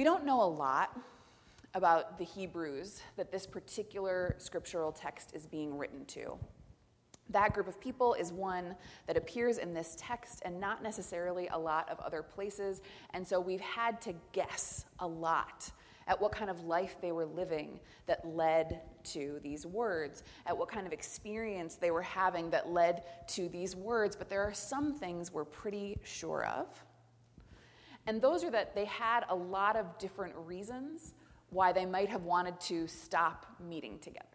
We 0.00 0.04
don't 0.04 0.24
know 0.24 0.42
a 0.42 0.48
lot 0.48 0.98
about 1.74 2.16
the 2.16 2.24
Hebrews 2.24 3.02
that 3.18 3.30
this 3.30 3.46
particular 3.46 4.34
scriptural 4.38 4.92
text 4.92 5.32
is 5.34 5.44
being 5.44 5.76
written 5.76 6.06
to. 6.06 6.38
That 7.28 7.52
group 7.52 7.68
of 7.68 7.78
people 7.78 8.14
is 8.14 8.32
one 8.32 8.76
that 9.06 9.18
appears 9.18 9.58
in 9.58 9.74
this 9.74 9.98
text 9.98 10.40
and 10.46 10.58
not 10.58 10.82
necessarily 10.82 11.48
a 11.48 11.58
lot 11.58 11.86
of 11.90 12.00
other 12.00 12.22
places. 12.22 12.80
And 13.12 13.28
so 13.28 13.40
we've 13.40 13.60
had 13.60 14.00
to 14.00 14.14
guess 14.32 14.86
a 15.00 15.06
lot 15.06 15.70
at 16.06 16.18
what 16.18 16.32
kind 16.32 16.50
of 16.50 16.64
life 16.64 16.96
they 17.02 17.12
were 17.12 17.26
living 17.26 17.78
that 18.06 18.26
led 18.26 18.80
to 19.04 19.38
these 19.42 19.66
words, 19.66 20.24
at 20.46 20.56
what 20.56 20.70
kind 20.70 20.86
of 20.86 20.94
experience 20.94 21.74
they 21.74 21.90
were 21.90 22.00
having 22.00 22.48
that 22.48 22.70
led 22.70 23.02
to 23.26 23.50
these 23.50 23.76
words. 23.76 24.16
But 24.16 24.30
there 24.30 24.40
are 24.40 24.54
some 24.54 24.94
things 24.94 25.30
we're 25.30 25.44
pretty 25.44 25.98
sure 26.04 26.46
of. 26.46 26.68
And 28.06 28.20
those 28.20 28.44
are 28.44 28.50
that 28.50 28.74
they 28.74 28.86
had 28.86 29.24
a 29.28 29.34
lot 29.34 29.76
of 29.76 29.98
different 29.98 30.34
reasons 30.36 31.14
why 31.50 31.72
they 31.72 31.86
might 31.86 32.08
have 32.08 32.22
wanted 32.22 32.58
to 32.60 32.86
stop 32.86 33.46
meeting 33.60 33.98
together. 33.98 34.26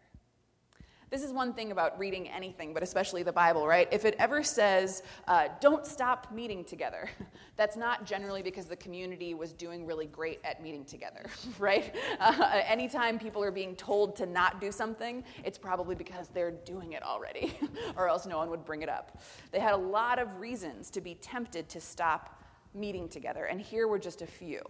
This 1.12 1.24
is 1.24 1.32
one 1.32 1.54
thing 1.54 1.72
about 1.72 1.98
reading 2.00 2.28
anything, 2.28 2.74
but 2.74 2.82
especially 2.82 3.22
the 3.22 3.32
Bible, 3.32 3.68
right? 3.68 3.88
If 3.92 4.06
it 4.06 4.16
ever 4.18 4.42
says, 4.44 5.04
uh, 5.28 5.48
don't 5.62 5.86
stop 5.86 6.32
meeting 6.32 6.66
together, 6.66 7.10
that's 7.56 7.78
not 7.78 8.06
generally 8.06 8.42
because 8.42 8.66
the 8.66 8.76
community 8.76 9.34
was 9.34 9.54
doing 9.54 9.86
really 9.86 10.08
great 10.08 10.40
at 10.44 10.64
meeting 10.64 10.84
together, 10.84 11.26
right? 11.60 11.96
Uh, 12.20 12.62
anytime 12.68 13.20
people 13.20 13.44
are 13.44 13.52
being 13.52 13.76
told 13.76 14.16
to 14.16 14.26
not 14.26 14.60
do 14.60 14.72
something, 14.72 15.24
it's 15.44 15.58
probably 15.58 15.96
because 15.96 16.30
they're 16.30 16.52
doing 16.52 16.94
it 16.94 17.04
already, 17.04 17.58
or 17.96 18.10
else 18.10 18.26
no 18.26 18.40
one 18.40 18.50
would 18.50 18.66
bring 18.66 18.82
it 18.82 18.90
up. 18.90 19.22
They 19.52 19.60
had 19.60 19.74
a 19.74 19.78
lot 19.78 20.18
of 20.18 20.40
reasons 20.40 20.90
to 20.90 21.02
be 21.02 21.16
tempted 21.16 21.70
to 21.70 21.80
stop 21.80 22.35
meeting 22.76 23.08
together, 23.10 23.46
and 23.46 23.60
here 23.60 23.88
were 23.88 24.00
just 24.00 24.22
a 24.22 24.28
few. 24.28 24.62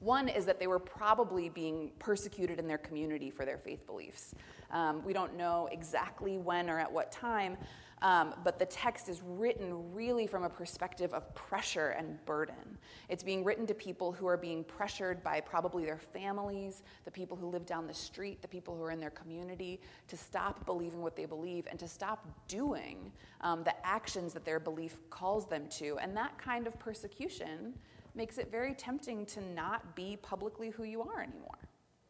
One 0.00 0.28
is 0.28 0.46
that 0.46 0.58
they 0.58 0.66
were 0.66 0.78
probably 0.78 1.50
being 1.50 1.90
persecuted 1.98 2.58
in 2.58 2.66
their 2.66 2.78
community 2.78 3.30
for 3.30 3.44
their 3.44 3.58
faith 3.58 3.84
beliefs. 3.86 4.34
Um, 4.70 5.04
we 5.04 5.12
don't 5.12 5.36
know 5.36 5.68
exactly 5.70 6.38
when 6.38 6.70
or 6.70 6.78
at 6.78 6.90
what 6.90 7.12
time, 7.12 7.58
um, 8.02 8.34
but 8.44 8.58
the 8.58 8.66
text 8.66 9.08
is 9.08 9.22
written 9.24 9.92
really 9.92 10.26
from 10.26 10.44
a 10.44 10.48
perspective 10.48 11.12
of 11.12 11.34
pressure 11.34 11.90
and 11.90 12.24
burden. 12.24 12.78
It's 13.08 13.22
being 13.22 13.44
written 13.44 13.66
to 13.66 13.74
people 13.74 14.12
who 14.12 14.26
are 14.26 14.36
being 14.36 14.64
pressured 14.64 15.22
by 15.22 15.40
probably 15.40 15.84
their 15.84 15.98
families, 15.98 16.82
the 17.04 17.10
people 17.10 17.36
who 17.36 17.46
live 17.46 17.66
down 17.66 17.86
the 17.86 17.94
street, 17.94 18.40
the 18.42 18.48
people 18.48 18.76
who 18.76 18.82
are 18.82 18.90
in 18.90 19.00
their 19.00 19.10
community, 19.10 19.80
to 20.08 20.16
stop 20.16 20.64
believing 20.64 21.02
what 21.02 21.16
they 21.16 21.26
believe 21.26 21.66
and 21.70 21.78
to 21.78 21.88
stop 21.88 22.26
doing 22.48 23.12
um, 23.42 23.62
the 23.64 23.86
actions 23.86 24.32
that 24.32 24.44
their 24.44 24.60
belief 24.60 24.96
calls 25.10 25.46
them 25.46 25.66
to. 25.68 25.98
And 25.98 26.16
that 26.16 26.38
kind 26.38 26.66
of 26.66 26.78
persecution 26.78 27.74
makes 28.14 28.38
it 28.38 28.50
very 28.50 28.74
tempting 28.74 29.26
to 29.26 29.40
not 29.54 29.94
be 29.94 30.16
publicly 30.22 30.70
who 30.70 30.84
you 30.84 31.02
are 31.02 31.20
anymore 31.20 31.58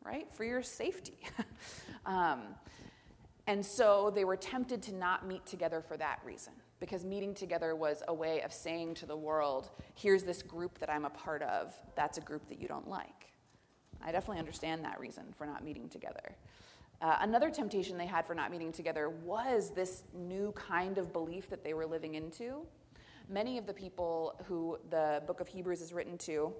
right? 0.04 0.26
For 0.32 0.44
your 0.44 0.62
safety. 0.62 1.18
um, 2.06 2.40
and 3.50 3.66
so 3.66 4.12
they 4.14 4.24
were 4.24 4.36
tempted 4.36 4.80
to 4.84 4.94
not 4.94 5.26
meet 5.26 5.44
together 5.44 5.80
for 5.80 5.96
that 5.96 6.20
reason, 6.24 6.52
because 6.78 7.04
meeting 7.04 7.34
together 7.34 7.74
was 7.74 8.00
a 8.06 8.14
way 8.14 8.42
of 8.42 8.52
saying 8.52 8.94
to 8.94 9.06
the 9.06 9.16
world, 9.16 9.70
here's 9.96 10.22
this 10.22 10.40
group 10.40 10.78
that 10.78 10.88
I'm 10.88 11.04
a 11.04 11.10
part 11.10 11.42
of, 11.42 11.74
that's 11.96 12.16
a 12.16 12.20
group 12.20 12.48
that 12.48 12.60
you 12.60 12.68
don't 12.68 12.88
like. 12.88 13.32
I 14.00 14.12
definitely 14.12 14.38
understand 14.38 14.84
that 14.84 15.00
reason 15.00 15.24
for 15.36 15.48
not 15.48 15.64
meeting 15.64 15.88
together. 15.88 16.36
Uh, 17.02 17.16
another 17.22 17.50
temptation 17.50 17.98
they 17.98 18.06
had 18.06 18.24
for 18.24 18.36
not 18.36 18.52
meeting 18.52 18.70
together 18.70 19.10
was 19.10 19.70
this 19.70 20.04
new 20.14 20.52
kind 20.52 20.96
of 20.96 21.12
belief 21.12 21.50
that 21.50 21.64
they 21.64 21.74
were 21.74 21.86
living 21.86 22.14
into. 22.14 22.64
Many 23.28 23.58
of 23.58 23.66
the 23.66 23.74
people 23.74 24.36
who 24.46 24.78
the 24.90 25.24
book 25.26 25.40
of 25.40 25.48
Hebrews 25.48 25.80
is 25.80 25.92
written 25.92 26.16
to 26.18 26.52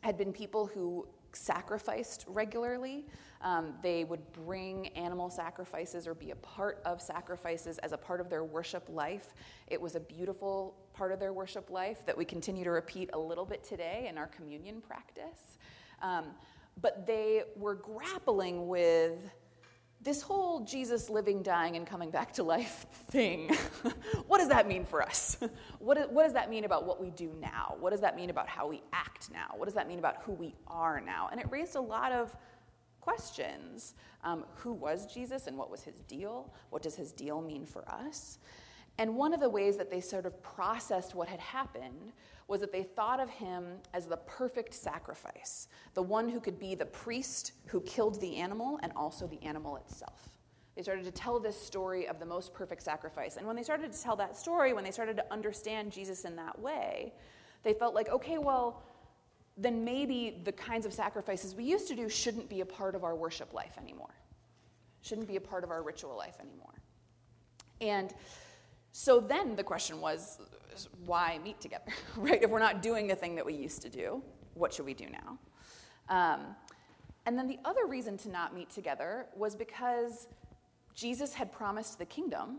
had 0.00 0.16
been 0.16 0.32
people 0.32 0.64
who 0.64 1.06
sacrificed 1.36 2.24
regularly. 2.28 3.06
Um, 3.40 3.74
they 3.82 4.04
would 4.04 4.20
bring 4.32 4.88
animal 4.88 5.30
sacrifices 5.30 6.06
or 6.06 6.14
be 6.14 6.30
a 6.30 6.36
part 6.36 6.80
of 6.84 7.00
sacrifices 7.00 7.78
as 7.78 7.92
a 7.92 7.96
part 7.96 8.20
of 8.20 8.30
their 8.30 8.44
worship 8.44 8.88
life. 8.88 9.34
It 9.66 9.80
was 9.80 9.96
a 9.96 10.00
beautiful 10.00 10.76
part 10.92 11.12
of 11.12 11.18
their 11.18 11.32
worship 11.32 11.70
life 11.70 12.06
that 12.06 12.16
we 12.16 12.24
continue 12.24 12.64
to 12.64 12.70
repeat 12.70 13.10
a 13.12 13.18
little 13.18 13.44
bit 13.44 13.64
today 13.64 14.06
in 14.08 14.16
our 14.16 14.28
communion 14.28 14.80
practice. 14.80 15.58
Um, 16.02 16.26
but 16.80 17.06
they 17.06 17.42
were 17.56 17.74
grappling 17.74 18.68
with 18.68 19.18
this 20.02 20.20
whole 20.20 20.60
Jesus 20.60 21.08
living, 21.08 21.42
dying, 21.42 21.76
and 21.76 21.86
coming 21.86 22.10
back 22.10 22.32
to 22.34 22.42
life 22.42 22.86
thing, 23.08 23.54
what 24.26 24.38
does 24.38 24.48
that 24.48 24.66
mean 24.66 24.84
for 24.84 25.02
us? 25.02 25.36
What, 25.78 26.12
what 26.12 26.22
does 26.22 26.32
that 26.34 26.48
mean 26.48 26.64
about 26.64 26.86
what 26.86 27.00
we 27.00 27.10
do 27.10 27.32
now? 27.40 27.74
What 27.80 27.90
does 27.90 28.00
that 28.02 28.14
mean 28.14 28.30
about 28.30 28.48
how 28.48 28.68
we 28.68 28.82
act 28.92 29.32
now? 29.32 29.48
What 29.56 29.64
does 29.64 29.74
that 29.74 29.88
mean 29.88 29.98
about 29.98 30.22
who 30.22 30.32
we 30.32 30.54
are 30.68 31.00
now? 31.00 31.28
And 31.32 31.40
it 31.40 31.46
raised 31.50 31.74
a 31.74 31.80
lot 31.80 32.12
of 32.12 32.34
questions. 33.00 33.94
Um, 34.22 34.44
who 34.54 34.72
was 34.72 35.12
Jesus 35.12 35.48
and 35.48 35.58
what 35.58 35.72
was 35.72 35.82
his 35.82 36.00
deal? 36.02 36.54
What 36.70 36.82
does 36.82 36.94
his 36.94 37.10
deal 37.10 37.42
mean 37.42 37.66
for 37.66 37.86
us? 37.88 38.38
And 38.98 39.16
one 39.16 39.34
of 39.34 39.40
the 39.40 39.48
ways 39.48 39.76
that 39.76 39.90
they 39.90 40.00
sort 40.00 40.24
of 40.24 40.40
processed 40.42 41.14
what 41.16 41.28
had 41.28 41.40
happened 41.40 42.12
was 42.48 42.60
that 42.60 42.72
they 42.72 42.82
thought 42.82 43.20
of 43.20 43.30
him 43.30 43.78
as 43.92 44.06
the 44.06 44.16
perfect 44.18 44.74
sacrifice, 44.74 45.68
the 45.94 46.02
one 46.02 46.28
who 46.28 46.40
could 46.40 46.58
be 46.58 46.74
the 46.74 46.86
priest 46.86 47.52
who 47.66 47.80
killed 47.82 48.20
the 48.20 48.36
animal 48.36 48.78
and 48.82 48.92
also 48.96 49.26
the 49.26 49.42
animal 49.42 49.76
itself. 49.76 50.28
They 50.76 50.82
started 50.82 51.04
to 51.04 51.10
tell 51.10 51.38
this 51.38 51.60
story 51.60 52.08
of 52.08 52.18
the 52.18 52.26
most 52.26 52.54
perfect 52.54 52.82
sacrifice. 52.82 53.36
And 53.36 53.46
when 53.46 53.56
they 53.56 53.62
started 53.62 53.92
to 53.92 54.02
tell 54.02 54.16
that 54.16 54.36
story, 54.36 54.72
when 54.72 54.84
they 54.84 54.90
started 54.90 55.16
to 55.16 55.32
understand 55.32 55.92
Jesus 55.92 56.24
in 56.24 56.34
that 56.36 56.58
way, 56.58 57.12
they 57.62 57.74
felt 57.74 57.94
like, 57.94 58.08
okay, 58.08 58.38
well, 58.38 58.82
then 59.56 59.84
maybe 59.84 60.40
the 60.44 60.52
kinds 60.52 60.86
of 60.86 60.92
sacrifices 60.92 61.54
we 61.54 61.64
used 61.64 61.88
to 61.88 61.94
do 61.94 62.08
shouldn't 62.08 62.48
be 62.48 62.62
a 62.62 62.66
part 62.66 62.94
of 62.94 63.04
our 63.04 63.14
worship 63.14 63.52
life 63.52 63.76
anymore, 63.78 64.14
shouldn't 65.02 65.28
be 65.28 65.36
a 65.36 65.40
part 65.40 65.62
of 65.62 65.70
our 65.70 65.82
ritual 65.82 66.16
life 66.16 66.36
anymore. 66.40 66.72
And 67.82 68.14
so 68.92 69.20
then 69.20 69.56
the 69.56 69.64
question 69.64 70.00
was 70.00 70.38
why 71.04 71.38
meet 71.42 71.60
together, 71.60 71.92
right? 72.16 72.42
If 72.42 72.50
we're 72.50 72.58
not 72.58 72.82
doing 72.82 73.06
the 73.06 73.14
thing 73.14 73.34
that 73.36 73.44
we 73.44 73.54
used 73.54 73.82
to 73.82 73.88
do, 73.88 74.22
what 74.54 74.72
should 74.72 74.86
we 74.86 74.94
do 74.94 75.06
now? 75.10 75.38
Um, 76.08 76.40
and 77.26 77.38
then 77.38 77.46
the 77.46 77.58
other 77.64 77.86
reason 77.86 78.16
to 78.18 78.28
not 78.28 78.54
meet 78.54 78.70
together 78.70 79.26
was 79.36 79.54
because 79.54 80.28
Jesus 80.94 81.32
had 81.32 81.52
promised 81.52 81.98
the 81.98 82.04
kingdom, 82.04 82.58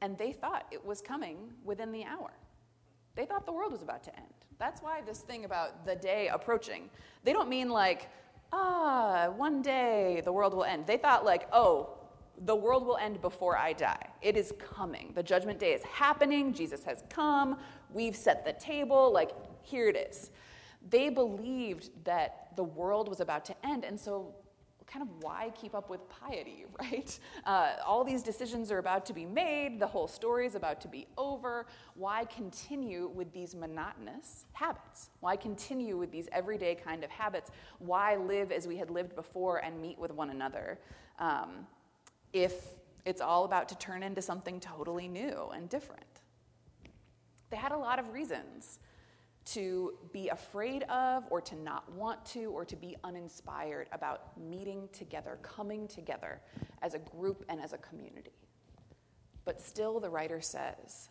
and 0.00 0.16
they 0.18 0.32
thought 0.32 0.66
it 0.70 0.84
was 0.84 1.00
coming 1.00 1.52
within 1.64 1.90
the 1.92 2.04
hour. 2.04 2.30
They 3.14 3.24
thought 3.24 3.46
the 3.46 3.52
world 3.52 3.72
was 3.72 3.82
about 3.82 4.02
to 4.04 4.16
end. 4.16 4.26
That's 4.58 4.82
why 4.82 5.00
this 5.00 5.20
thing 5.20 5.44
about 5.44 5.84
the 5.84 5.96
day 5.96 6.28
approaching, 6.28 6.88
they 7.24 7.32
don't 7.32 7.48
mean 7.48 7.68
like, 7.68 8.08
ah, 8.52 9.30
one 9.36 9.62
day 9.62 10.22
the 10.24 10.32
world 10.32 10.54
will 10.54 10.64
end. 10.64 10.86
They 10.86 10.96
thought 10.96 11.24
like, 11.24 11.48
oh, 11.52 11.90
the 12.44 12.54
world 12.56 12.86
will 12.86 12.96
end 12.96 13.20
before 13.20 13.56
I 13.56 13.72
die. 13.72 14.08
It 14.20 14.36
is 14.36 14.52
coming. 14.58 15.12
The 15.14 15.22
judgment 15.22 15.58
day 15.58 15.72
is 15.72 15.82
happening. 15.84 16.52
Jesus 16.52 16.82
has 16.84 17.04
come. 17.08 17.58
We've 17.92 18.16
set 18.16 18.44
the 18.44 18.52
table. 18.54 19.12
Like, 19.12 19.30
here 19.62 19.88
it 19.88 19.96
is. 19.96 20.30
They 20.88 21.08
believed 21.08 21.90
that 22.04 22.48
the 22.56 22.64
world 22.64 23.08
was 23.08 23.20
about 23.20 23.44
to 23.46 23.66
end. 23.66 23.84
And 23.84 23.98
so, 23.98 24.34
kind 24.92 25.02
of 25.02 25.22
why 25.22 25.50
keep 25.58 25.74
up 25.74 25.88
with 25.88 26.00
piety, 26.08 26.66
right? 26.80 27.18
Uh, 27.46 27.74
all 27.86 28.04
these 28.04 28.22
decisions 28.22 28.70
are 28.70 28.78
about 28.78 29.06
to 29.06 29.12
be 29.12 29.24
made. 29.24 29.80
The 29.80 29.86
whole 29.86 30.06
story 30.06 30.46
is 30.46 30.54
about 30.54 30.80
to 30.82 30.88
be 30.88 31.06
over. 31.16 31.66
Why 31.94 32.24
continue 32.26 33.08
with 33.14 33.32
these 33.32 33.54
monotonous 33.54 34.46
habits? 34.52 35.10
Why 35.20 35.36
continue 35.36 35.96
with 35.96 36.10
these 36.10 36.28
everyday 36.32 36.74
kind 36.74 37.04
of 37.04 37.10
habits? 37.10 37.50
Why 37.78 38.16
live 38.16 38.52
as 38.52 38.66
we 38.66 38.76
had 38.76 38.90
lived 38.90 39.14
before 39.14 39.58
and 39.58 39.80
meet 39.80 39.98
with 39.98 40.10
one 40.10 40.30
another? 40.30 40.78
Um, 41.18 41.66
if 42.32 42.54
it's 43.04 43.20
all 43.20 43.44
about 43.44 43.68
to 43.68 43.78
turn 43.78 44.02
into 44.02 44.22
something 44.22 44.60
totally 44.60 45.08
new 45.08 45.50
and 45.54 45.68
different. 45.68 46.04
They 47.50 47.56
had 47.56 47.72
a 47.72 47.76
lot 47.76 47.98
of 47.98 48.12
reasons 48.12 48.78
to 49.44 49.94
be 50.12 50.28
afraid 50.28 50.84
of, 50.84 51.24
or 51.28 51.40
to 51.40 51.56
not 51.56 51.90
want 51.92 52.24
to, 52.26 52.44
or 52.46 52.64
to 52.64 52.76
be 52.76 52.96
uninspired 53.02 53.88
about 53.90 54.38
meeting 54.40 54.88
together, 54.92 55.38
coming 55.42 55.88
together 55.88 56.40
as 56.80 56.94
a 56.94 57.00
group 57.00 57.44
and 57.48 57.60
as 57.60 57.72
a 57.72 57.78
community. 57.78 58.30
But 59.44 59.60
still, 59.60 59.98
the 59.98 60.08
writer 60.08 60.40
says, 60.40 61.08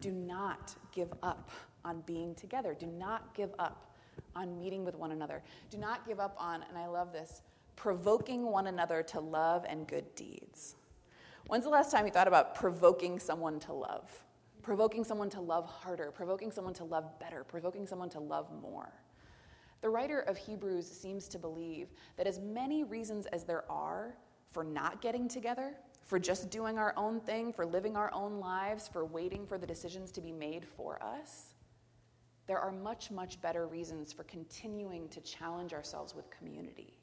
do 0.00 0.12
not 0.12 0.76
give 0.92 1.12
up 1.24 1.50
on 1.84 2.02
being 2.02 2.34
together. 2.36 2.76
Do 2.78 2.86
not 2.86 3.34
give 3.34 3.50
up 3.58 3.96
on 4.36 4.56
meeting 4.56 4.84
with 4.84 4.94
one 4.94 5.10
another. 5.10 5.42
Do 5.70 5.78
not 5.78 6.06
give 6.06 6.20
up 6.20 6.36
on, 6.38 6.64
and 6.68 6.78
I 6.78 6.86
love 6.86 7.12
this, 7.12 7.42
provoking 7.78 8.50
one 8.50 8.66
another 8.66 9.04
to 9.04 9.20
love 9.20 9.64
and 9.68 9.86
good 9.86 10.12
deeds. 10.16 10.74
When's 11.46 11.62
the 11.62 11.70
last 11.70 11.92
time 11.92 12.06
you 12.06 12.10
thought 12.10 12.26
about 12.26 12.56
provoking 12.56 13.20
someone 13.20 13.60
to 13.60 13.72
love? 13.72 14.10
Provoking 14.62 15.04
someone 15.04 15.30
to 15.30 15.40
love 15.40 15.64
harder, 15.64 16.10
provoking 16.10 16.50
someone 16.50 16.74
to 16.74 16.84
love 16.84 17.16
better, 17.20 17.44
provoking 17.44 17.86
someone 17.86 18.10
to 18.10 18.18
love 18.18 18.48
more. 18.60 18.92
The 19.80 19.88
writer 19.88 20.22
of 20.22 20.36
Hebrews 20.36 20.90
seems 20.90 21.28
to 21.28 21.38
believe 21.38 21.90
that 22.16 22.26
as 22.26 22.40
many 22.40 22.82
reasons 22.82 23.26
as 23.26 23.44
there 23.44 23.62
are 23.70 24.16
for 24.50 24.64
not 24.64 25.00
getting 25.00 25.28
together, 25.28 25.76
for 26.02 26.18
just 26.18 26.50
doing 26.50 26.78
our 26.78 26.92
own 26.96 27.20
thing, 27.20 27.52
for 27.52 27.64
living 27.64 27.96
our 27.96 28.12
own 28.12 28.40
lives, 28.40 28.88
for 28.88 29.04
waiting 29.04 29.46
for 29.46 29.56
the 29.56 29.66
decisions 29.66 30.10
to 30.10 30.20
be 30.20 30.32
made 30.32 30.66
for 30.66 31.00
us, 31.00 31.54
there 32.48 32.58
are 32.58 32.72
much, 32.72 33.12
much 33.12 33.40
better 33.40 33.68
reasons 33.68 34.12
for 34.12 34.24
continuing 34.24 35.08
to 35.10 35.20
challenge 35.20 35.72
ourselves 35.72 36.16
with 36.16 36.28
community 36.30 36.98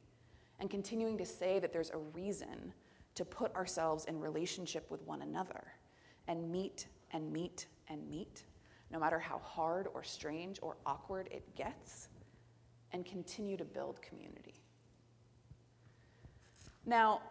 and 0.59 0.69
continuing 0.69 1.17
to 1.17 1.25
say 1.25 1.59
that 1.59 1.73
there's 1.73 1.91
a 1.91 1.97
reason 1.97 2.73
to 3.15 3.25
put 3.25 3.53
ourselves 3.55 4.05
in 4.05 4.19
relationship 4.19 4.89
with 4.89 5.01
one 5.03 5.21
another 5.21 5.63
and 6.27 6.51
meet 6.51 6.87
and 7.11 7.31
meet 7.31 7.67
and 7.89 8.09
meet, 8.09 8.43
no 8.91 8.99
matter 8.99 9.19
how 9.19 9.39
hard 9.39 9.87
or 9.93 10.03
strange 10.03 10.59
or 10.61 10.77
awkward 10.85 11.29
it 11.31 11.55
gets, 11.55 12.09
and 12.91 13.05
continue 13.05 13.57
to 13.57 13.65
build 13.65 14.01
community. 14.01 14.55
Now, 16.85 17.21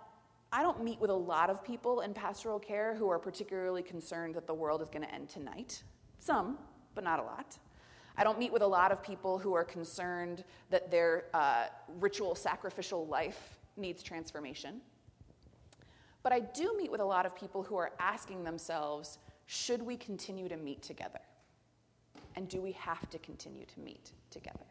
I 0.53 0.63
don't 0.63 0.85
meet 0.85 1.01
with 1.01 1.11
a 1.11 1.15
lot 1.15 1.51
of 1.51 1.65
people 1.65 2.01
in 2.01 2.15
pastoral 2.15 2.59
care 2.59 2.95
who 2.95 3.09
are 3.09 3.19
particularly 3.19 3.83
concerned 3.83 4.35
that 4.35 4.47
the 4.47 4.55
world 4.55 4.83
is 4.83 4.89
going 4.89 5.03
to 5.03 5.13
end 5.13 5.29
tonight. 5.29 5.83
Some, 6.19 6.59
but 6.95 7.05
not 7.05 7.19
a 7.19 7.23
lot. 7.23 7.59
I 8.17 8.25
don't 8.25 8.39
meet 8.39 8.53
with 8.53 8.63
a 8.63 8.67
lot 8.67 8.93
of 8.93 9.03
people 9.03 9.39
who 9.39 9.55
are 9.55 9.65
concerned 9.65 10.45
that 10.71 10.91
their 10.91 11.25
uh, 11.35 11.67
ritual 12.01 12.35
sacrificial 12.35 13.07
life 13.07 13.59
needs 13.77 14.03
transformation. 14.03 14.81
But 16.23 16.33
I 16.33 16.41
do 16.41 16.75
meet 16.79 16.91
with 16.91 17.01
a 17.01 17.05
lot 17.05 17.27
of 17.27 17.35
people 17.35 17.63
who 17.63 17.77
are 17.77 17.93
asking 17.99 18.45
themselves 18.45 19.19
should 19.47 19.83
we 19.83 19.97
continue 19.97 20.49
to 20.49 20.57
meet 20.57 20.83
together? 20.83 21.21
And 22.37 22.49
do 22.49 22.63
we 22.63 22.73
have 22.73 23.11
to 23.11 23.19
continue 23.19 23.67
to 23.67 23.81
meet 23.81 24.13
together? 24.31 24.65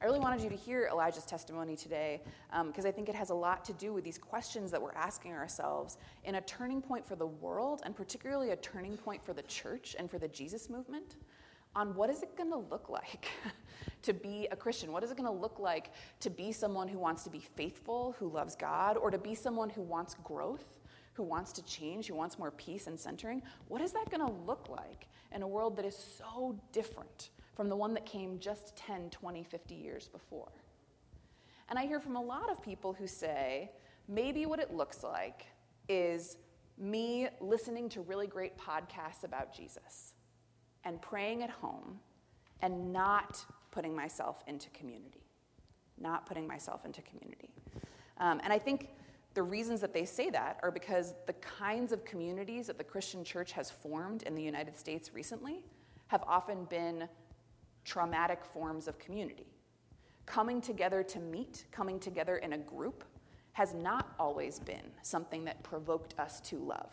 I 0.00 0.06
really 0.06 0.20
wanted 0.20 0.42
you 0.42 0.50
to 0.50 0.56
hear 0.56 0.88
Elijah's 0.92 1.24
testimony 1.24 1.76
today 1.76 2.20
because 2.66 2.84
um, 2.84 2.88
I 2.88 2.92
think 2.92 3.08
it 3.08 3.14
has 3.14 3.30
a 3.30 3.34
lot 3.34 3.64
to 3.64 3.72
do 3.72 3.92
with 3.92 4.04
these 4.04 4.18
questions 4.18 4.70
that 4.70 4.80
we're 4.80 4.92
asking 4.92 5.32
ourselves 5.32 5.96
in 6.24 6.34
a 6.34 6.40
turning 6.42 6.82
point 6.82 7.06
for 7.06 7.16
the 7.16 7.26
world 7.26 7.80
and 7.84 7.96
particularly 7.96 8.50
a 8.50 8.56
turning 8.56 8.96
point 8.96 9.24
for 9.24 9.32
the 9.32 9.42
church 9.42 9.96
and 9.98 10.10
for 10.10 10.18
the 10.18 10.28
Jesus 10.28 10.68
movement 10.68 11.16
on 11.76 11.94
what 11.94 12.10
is 12.10 12.22
it 12.22 12.36
going 12.36 12.50
to 12.50 12.58
look 12.70 12.88
like 12.88 13.28
to 14.02 14.12
be 14.12 14.46
a 14.50 14.56
Christian? 14.56 14.92
What 14.92 15.02
is 15.02 15.10
it 15.10 15.16
going 15.16 15.32
to 15.32 15.40
look 15.40 15.58
like 15.58 15.90
to 16.20 16.30
be 16.30 16.52
someone 16.52 16.88
who 16.88 16.98
wants 16.98 17.24
to 17.24 17.30
be 17.30 17.40
faithful, 17.40 18.14
who 18.18 18.28
loves 18.28 18.54
God, 18.54 18.96
or 18.96 19.10
to 19.10 19.18
be 19.18 19.34
someone 19.34 19.70
who 19.70 19.82
wants 19.82 20.16
growth, 20.22 20.64
who 21.14 21.22
wants 21.22 21.52
to 21.52 21.64
change, 21.64 22.06
who 22.06 22.14
wants 22.14 22.38
more 22.38 22.50
peace 22.52 22.86
and 22.86 22.98
centering? 22.98 23.42
What 23.68 23.80
is 23.80 23.92
that 23.92 24.10
going 24.10 24.24
to 24.26 24.32
look 24.46 24.68
like 24.68 25.08
in 25.32 25.42
a 25.42 25.48
world 25.48 25.76
that 25.76 25.84
is 25.84 25.96
so 25.96 26.58
different 26.72 27.30
from 27.54 27.68
the 27.68 27.76
one 27.76 27.94
that 27.94 28.06
came 28.06 28.38
just 28.38 28.76
10, 28.76 29.10
20, 29.10 29.42
50 29.42 29.74
years 29.74 30.08
before? 30.08 30.52
And 31.68 31.78
I 31.78 31.86
hear 31.86 31.98
from 31.98 32.16
a 32.16 32.22
lot 32.22 32.50
of 32.50 32.62
people 32.62 32.92
who 32.92 33.06
say, 33.06 33.70
maybe 34.06 34.46
what 34.46 34.60
it 34.60 34.72
looks 34.72 35.02
like 35.02 35.46
is 35.88 36.36
me 36.76 37.28
listening 37.40 37.88
to 37.88 38.00
really 38.02 38.26
great 38.26 38.56
podcasts 38.58 39.24
about 39.24 39.54
Jesus 39.54 40.13
and 40.84 41.00
praying 41.00 41.42
at 41.42 41.50
home 41.50 41.98
and 42.60 42.92
not 42.92 43.44
putting 43.70 43.94
myself 43.94 44.42
into 44.46 44.70
community. 44.70 45.22
Not 45.98 46.26
putting 46.26 46.46
myself 46.46 46.84
into 46.84 47.02
community. 47.02 47.50
Um, 48.18 48.40
and 48.42 48.52
I 48.52 48.58
think 48.58 48.90
the 49.34 49.42
reasons 49.42 49.80
that 49.80 49.92
they 49.92 50.04
say 50.04 50.30
that 50.30 50.58
are 50.62 50.70
because 50.70 51.14
the 51.26 51.32
kinds 51.34 51.92
of 51.92 52.04
communities 52.04 52.68
that 52.68 52.78
the 52.78 52.84
Christian 52.84 53.24
church 53.24 53.52
has 53.52 53.70
formed 53.70 54.22
in 54.22 54.34
the 54.34 54.42
United 54.42 54.76
States 54.76 55.12
recently 55.12 55.64
have 56.06 56.22
often 56.26 56.64
been 56.66 57.08
traumatic 57.84 58.44
forms 58.44 58.88
of 58.88 58.98
community. 58.98 59.46
Coming 60.26 60.60
together 60.60 61.02
to 61.02 61.18
meet, 61.18 61.66
coming 61.70 61.98
together 61.98 62.36
in 62.36 62.54
a 62.54 62.58
group, 62.58 63.04
has 63.52 63.74
not 63.74 64.14
always 64.18 64.58
been 64.58 64.90
something 65.02 65.44
that 65.44 65.62
provoked 65.62 66.18
us 66.18 66.40
to 66.40 66.58
love 66.58 66.90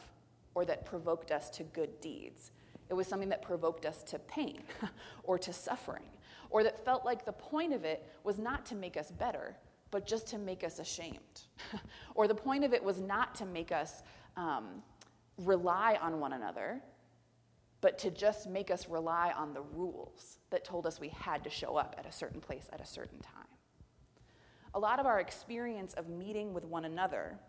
or 0.54 0.66
that 0.66 0.86
provoked 0.86 1.32
us 1.32 1.50
to 1.50 1.64
good 1.64 2.00
deeds. 2.02 2.52
It 2.92 2.94
was 2.94 3.08
something 3.08 3.30
that 3.30 3.42
provoked 3.42 3.86
us 3.86 4.04
to 4.04 4.20
pain 4.20 4.64
or 5.24 5.40
to 5.40 5.54
suffering, 5.54 6.04
or 6.50 6.62
that 6.64 6.84
felt 6.84 7.06
like 7.06 7.26
the 7.26 7.32
point 7.32 7.72
of 7.72 7.86
it 7.86 8.06
was 8.26 8.38
not 8.38 8.66
to 8.66 8.76
make 8.76 8.98
us 8.98 9.12
better, 9.12 9.56
but 9.92 10.06
just 10.06 10.28
to 10.28 10.38
make 10.38 10.66
us 10.66 10.78
ashamed. 10.78 11.44
or 12.16 12.28
the 12.28 12.36
point 12.36 12.66
of 12.66 12.74
it 12.74 12.84
was 12.84 13.00
not 13.00 13.34
to 13.36 13.46
make 13.46 13.72
us 13.72 14.04
um, 14.36 14.84
rely 15.38 15.98
on 16.02 16.20
one 16.20 16.34
another, 16.34 16.82
but 17.80 17.98
to 18.00 18.12
just 18.12 18.50
make 18.50 18.70
us 18.70 18.90
rely 18.90 19.32
on 19.38 19.54
the 19.54 19.62
rules 19.62 20.40
that 20.50 20.66
told 20.66 20.86
us 20.86 21.00
we 21.00 21.10
had 21.10 21.46
to 21.46 21.50
show 21.50 21.78
up 21.78 21.96
at 21.98 22.06
a 22.06 22.12
certain 22.12 22.42
place 22.42 22.68
at 22.74 22.82
a 22.82 22.86
certain 22.86 23.20
time. 23.20 23.48
A 24.74 24.80
lot 24.80 25.00
of 25.00 25.06
our 25.06 25.22
experience 25.22 25.94
of 25.94 26.10
meeting 26.10 26.54
with 26.54 26.66
one 26.66 26.84
another 26.84 27.40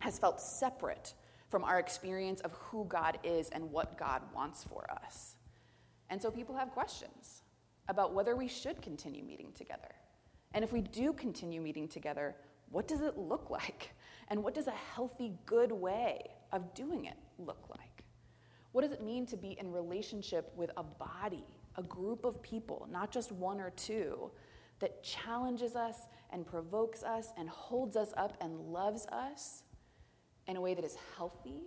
has 0.00 0.18
felt 0.18 0.40
separate 0.40 1.14
from 1.52 1.64
our 1.64 1.78
experience 1.78 2.40
of 2.40 2.52
who 2.52 2.86
God 2.86 3.18
is 3.22 3.50
and 3.50 3.70
what 3.70 3.98
God 3.98 4.22
wants 4.34 4.64
for 4.64 4.90
us. 4.90 5.36
And 6.08 6.20
so 6.20 6.30
people 6.30 6.56
have 6.56 6.70
questions 6.70 7.42
about 7.88 8.14
whether 8.14 8.34
we 8.34 8.48
should 8.48 8.80
continue 8.80 9.22
meeting 9.22 9.52
together. 9.54 9.94
And 10.54 10.64
if 10.64 10.72
we 10.72 10.80
do 10.80 11.12
continue 11.12 11.60
meeting 11.60 11.88
together, 11.88 12.34
what 12.70 12.88
does 12.88 13.02
it 13.02 13.18
look 13.18 13.50
like? 13.50 13.90
And 14.28 14.42
what 14.42 14.54
does 14.54 14.66
a 14.66 14.70
healthy, 14.94 15.34
good 15.44 15.70
way 15.70 16.22
of 16.52 16.72
doing 16.72 17.04
it 17.04 17.18
look 17.38 17.66
like? 17.68 18.02
What 18.72 18.80
does 18.80 18.92
it 18.92 19.02
mean 19.04 19.26
to 19.26 19.36
be 19.36 19.58
in 19.60 19.70
relationship 19.70 20.50
with 20.56 20.70
a 20.78 20.82
body, 20.82 21.44
a 21.76 21.82
group 21.82 22.24
of 22.24 22.40
people, 22.40 22.88
not 22.90 23.10
just 23.10 23.30
one 23.30 23.60
or 23.60 23.70
two, 23.76 24.30
that 24.78 25.02
challenges 25.02 25.76
us 25.76 26.06
and 26.30 26.46
provokes 26.46 27.02
us 27.02 27.28
and 27.36 27.50
holds 27.50 27.94
us 27.94 28.14
up 28.16 28.38
and 28.40 28.58
loves 28.58 29.04
us 29.08 29.64
in 30.46 30.56
a 30.56 30.60
way 30.60 30.74
that 30.74 30.84
is 30.84 30.96
healthy 31.16 31.62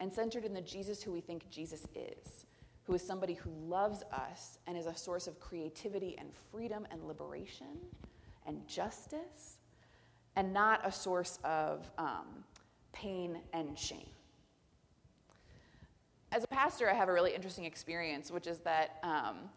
and 0.00 0.12
centered 0.12 0.44
in 0.44 0.54
the 0.54 0.60
Jesus 0.60 1.02
who 1.02 1.12
we 1.12 1.20
think 1.20 1.48
Jesus 1.50 1.86
is, 1.94 2.46
who 2.84 2.94
is 2.94 3.02
somebody 3.02 3.34
who 3.34 3.50
loves 3.68 4.02
us 4.12 4.58
and 4.66 4.76
is 4.76 4.86
a 4.86 4.96
source 4.96 5.26
of 5.26 5.38
creativity 5.38 6.16
and 6.18 6.30
freedom 6.50 6.86
and 6.90 7.06
liberation 7.06 7.78
and 8.46 8.66
justice, 8.66 9.58
and 10.36 10.52
not 10.52 10.80
a 10.84 10.90
source 10.90 11.38
of 11.44 11.90
um, 11.98 12.44
pain 12.92 13.38
and 13.52 13.78
shame. 13.78 14.08
As 16.32 16.44
a 16.44 16.46
pastor, 16.46 16.88
I 16.88 16.94
have 16.94 17.08
a 17.08 17.12
really 17.12 17.34
interesting 17.34 17.64
experience, 17.64 18.30
which 18.30 18.46
is 18.46 18.58
that 18.60 18.98
um, 19.02 19.50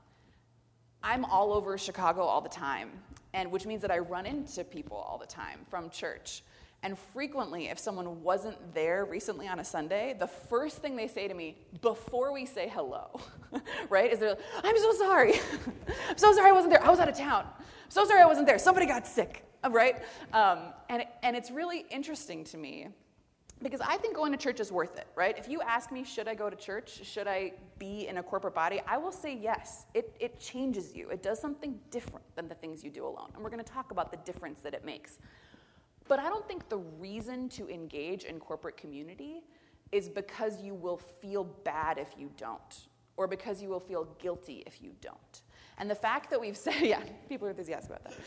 I'm 1.04 1.24
all 1.26 1.54
over 1.54 1.78
Chicago 1.78 2.22
all 2.22 2.42
the 2.42 2.50
time, 2.50 2.92
and 3.34 3.52
which 3.52 3.66
means 3.66 3.82
that 3.82 3.92
I 3.92 4.00
run 4.00 4.26
into 4.26 4.64
people 4.64 4.98
all 4.98 5.18
the 5.18 5.28
time 5.28 5.60
from 5.70 5.90
church. 5.90 6.44
And 6.84 7.00
frequently, 7.00 7.70
if 7.70 7.80
someone 7.80 8.22
wasn't 8.22 8.58
there 8.74 9.06
recently 9.06 9.48
on 9.48 9.60
a 9.60 9.64
Sunday, 9.64 10.16
the 10.20 10.28
first 10.28 10.80
thing 10.80 10.98
they 10.98 11.08
say 11.08 11.30
to 11.30 11.34
me 11.34 11.58
before 11.82 12.34
we 12.34 12.46
say 12.46 12.68
hello, 12.68 13.22
right, 13.90 14.12
is 14.12 14.20
they're 14.20 14.32
like, 14.32 14.40
I'm 14.64 14.78
so 14.78 14.94
sorry. 14.94 15.36
I'm 16.10 16.18
so 16.18 16.34
sorry 16.34 16.50
I 16.50 16.52
wasn't 16.52 16.74
there. 16.74 16.84
I 16.84 16.90
was 16.90 17.00
out 17.00 17.08
of 17.08 17.18
town. 17.18 17.48
I'm 17.58 17.90
so 17.90 18.04
sorry 18.04 18.22
I 18.22 18.26
wasn't 18.26 18.48
there. 18.48 18.60
Somebody 18.60 18.86
got 18.86 19.08
sick, 19.08 19.46
right? 19.70 20.04
Um, 20.34 20.74
and, 20.90 21.06
and 21.24 21.38
it's 21.38 21.52
really 21.52 21.86
interesting 21.90 22.44
to 22.46 22.58
me 22.58 22.90
because 23.62 23.80
I 23.80 23.96
think 23.96 24.14
going 24.14 24.34
to 24.34 24.38
church 24.38 24.60
is 24.60 24.70
worth 24.70 24.98
it, 24.98 25.08
right? 25.16 25.38
If 25.38 25.48
you 25.48 25.62
ask 25.62 25.90
me, 25.90 26.04
should 26.04 26.28
I 26.28 26.36
go 26.36 26.50
to 26.50 26.56
church? 26.58 27.00
Should 27.06 27.30
I 27.30 27.54
be 27.80 28.10
in 28.10 28.18
a 28.18 28.24
corporate 28.24 28.56
body? 28.56 28.82
I 28.86 28.98
will 28.98 29.14
say 29.14 29.34
yes. 29.34 29.86
It, 29.94 30.14
it 30.20 30.38
changes 30.38 30.94
you, 30.94 31.12
it 31.12 31.24
does 31.24 31.40
something 31.40 31.80
different 31.92 32.26
than 32.36 32.50
the 32.50 32.56
things 32.56 32.84
you 32.84 32.90
do 32.90 33.06
alone. 33.06 33.32
And 33.36 33.42
we're 33.42 33.50
going 33.50 33.64
to 33.64 33.72
talk 33.72 33.92
about 33.92 34.12
the 34.12 34.18
difference 34.18 34.60
that 34.62 34.74
it 34.74 34.84
makes. 34.84 35.20
But 36.08 36.20
I 36.20 36.30
don't 36.30 36.48
think 36.48 36.70
the 36.70 36.78
reason 36.78 37.50
to 37.50 37.68
engage 37.70 38.24
in 38.24 38.40
corporate 38.40 38.78
community 38.78 39.44
is 39.92 40.10
because 40.10 40.62
you 40.62 40.74
will 40.74 40.98
feel 40.98 41.44
bad 41.44 41.98
if 41.98 42.16
you 42.18 42.30
don't, 42.36 42.88
or 43.16 43.28
because 43.28 43.62
you 43.62 43.70
will 43.70 43.80
feel 43.80 44.06
guilty 44.20 44.64
if 44.66 44.82
you 44.82 44.92
don't. 45.02 45.42
And 45.78 45.90
the 45.90 45.96
fact 45.96 46.30
that 46.30 46.40
we've 46.40 46.58
said, 46.66 46.82
yeah, 46.82 47.02
people 47.30 47.48
are 47.48 47.52
enthusiastic 47.52 47.92
about 47.92 48.04
that. 48.06 48.18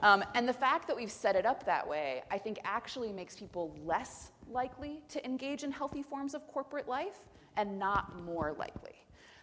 Um, 0.00 0.24
and 0.34 0.48
the 0.48 0.52
fact 0.52 0.86
that 0.88 0.96
we've 0.96 1.10
set 1.10 1.36
it 1.36 1.46
up 1.46 1.64
that 1.64 1.86
way, 1.86 2.22
I 2.30 2.38
think 2.38 2.58
actually 2.64 3.12
makes 3.12 3.36
people 3.36 3.76
less 3.84 4.30
likely 4.50 5.02
to 5.08 5.24
engage 5.24 5.64
in 5.64 5.72
healthy 5.72 6.02
forms 6.02 6.34
of 6.34 6.46
corporate 6.46 6.88
life 6.88 7.20
and 7.56 7.78
not 7.78 8.22
more 8.22 8.54
likely. 8.58 8.92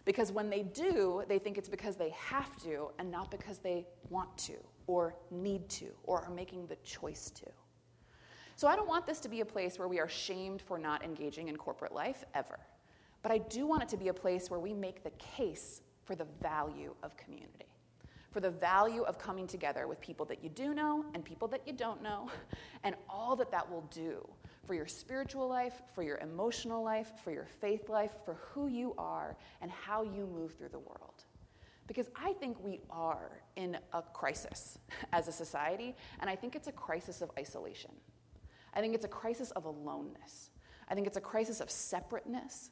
Because 0.04 0.32
when 0.32 0.50
they 0.50 0.62
do, 0.62 1.22
they 1.28 1.38
think 1.38 1.58
it's 1.58 1.68
because 1.68 1.96
they 1.96 2.10
have 2.10 2.56
to 2.64 2.90
and 2.98 3.10
not 3.10 3.30
because 3.30 3.58
they 3.58 3.86
want 4.10 4.36
to 4.36 4.54
or 4.86 5.14
need 5.30 5.68
to 5.68 5.86
or 6.04 6.22
are 6.22 6.30
making 6.30 6.66
the 6.66 6.76
choice 6.76 7.30
to. 7.30 7.46
So 8.56 8.68
I 8.68 8.76
don't 8.76 8.88
want 8.88 9.06
this 9.06 9.20
to 9.20 9.28
be 9.28 9.40
a 9.40 9.44
place 9.44 9.78
where 9.78 9.88
we 9.88 9.98
are 9.98 10.08
shamed 10.08 10.62
for 10.62 10.78
not 10.78 11.04
engaging 11.04 11.48
in 11.48 11.56
corporate 11.56 11.92
life 11.92 12.24
ever. 12.34 12.58
But 13.22 13.32
I 13.32 13.38
do 13.38 13.66
want 13.66 13.82
it 13.82 13.88
to 13.90 13.96
be 13.96 14.08
a 14.08 14.14
place 14.14 14.50
where 14.50 14.60
we 14.60 14.72
make 14.72 15.02
the 15.02 15.12
case 15.12 15.82
for 16.04 16.14
the 16.14 16.26
value 16.40 16.94
of 17.02 17.16
community, 17.16 17.66
for 18.30 18.40
the 18.40 18.50
value 18.50 19.02
of 19.02 19.18
coming 19.18 19.46
together 19.46 19.86
with 19.86 20.00
people 20.00 20.26
that 20.26 20.42
you 20.42 20.50
do 20.50 20.74
know 20.74 21.04
and 21.14 21.24
people 21.24 21.46
that 21.48 21.62
you 21.66 21.72
don't 21.72 22.02
know, 22.02 22.28
and 22.84 22.96
all 23.08 23.36
that 23.36 23.50
that 23.52 23.70
will 23.70 23.88
do 23.90 24.26
for 24.66 24.74
your 24.74 24.86
spiritual 24.86 25.48
life, 25.48 25.82
for 25.94 26.02
your 26.02 26.18
emotional 26.18 26.82
life, 26.82 27.12
for 27.22 27.30
your 27.30 27.46
faith 27.60 27.88
life, 27.88 28.12
for 28.24 28.34
who 28.34 28.68
you 28.68 28.94
are, 28.98 29.36
and 29.60 29.70
how 29.70 30.02
you 30.02 30.26
move 30.26 30.54
through 30.54 30.68
the 30.68 30.78
world. 30.78 31.24
Because 31.86 32.08
I 32.16 32.32
think 32.34 32.62
we 32.62 32.80
are 32.90 33.42
in 33.56 33.76
a 33.92 34.02
crisis 34.02 34.78
as 35.12 35.28
a 35.28 35.32
society, 35.32 35.94
and 36.20 36.30
I 36.30 36.36
think 36.36 36.56
it's 36.56 36.68
a 36.68 36.72
crisis 36.72 37.22
of 37.22 37.30
isolation. 37.38 37.90
I 38.74 38.80
think 38.80 38.94
it's 38.94 39.04
a 39.04 39.08
crisis 39.08 39.50
of 39.52 39.64
aloneness. 39.64 40.50
I 40.88 40.94
think 40.94 41.06
it's 41.06 41.16
a 41.16 41.22
crisis 41.22 41.60
of 41.60 41.70
separateness. 41.70 42.70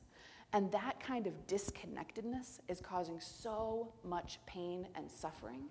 And 0.53 0.71
that 0.73 1.01
kind 1.01 1.27
of 1.27 1.47
disconnectedness 1.47 2.61
is 2.69 2.81
causing 2.81 3.21
so 3.21 3.93
much 4.05 4.41
pain 4.47 4.89
and 4.97 5.11
suffering. 5.11 5.63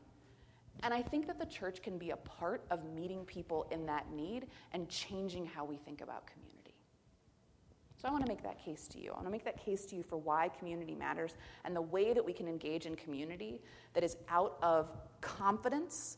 And 0.84 0.94
I 0.94 1.02
think 1.02 1.28
that 1.28 1.38
the 1.38 1.46
church 1.46 1.82
can 1.82 1.98
be 1.98 2.12
a 2.12 2.18
part 2.18 2.64
of 2.72 2.86
meeting 2.94 3.26
people 3.26 3.68
in 3.72 3.86
that 3.88 4.12
need 4.12 4.48
and 4.72 4.88
changing 4.88 5.46
how 5.46 5.66
we 5.66 5.76
think 5.76 6.02
about 6.02 6.26
community. 6.28 6.50
So 8.02 8.08
I 8.08 8.12
want 8.12 8.26
to 8.26 8.32
make 8.32 8.42
that 8.44 8.64
case 8.64 8.88
to 8.90 9.00
you. 9.00 9.12
I 9.12 9.16
want 9.16 9.26
to 9.26 9.32
make 9.32 9.44
that 9.44 9.62
case 9.62 9.86
to 9.88 9.96
you 9.98 10.04
for 10.04 10.16
why 10.16 10.50
community 10.58 10.96
matters 10.96 11.36
and 11.66 11.76
the 11.76 11.82
way 11.82 12.14
that 12.14 12.24
we 12.24 12.32
can 12.32 12.48
engage 12.48 12.86
in 12.86 12.96
community 12.96 13.62
that 13.94 14.06
is 14.06 14.16
out 14.30 14.58
of 14.62 14.90
confidence. 15.20 16.18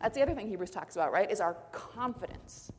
That's 0.00 0.14
the 0.16 0.22
other 0.22 0.34
thing 0.34 0.48
Hebrews 0.48 0.70
talks 0.70 0.96
about, 0.96 1.12
right? 1.12 1.30
Is 1.30 1.42
our 1.42 1.58
confidence. 1.70 2.72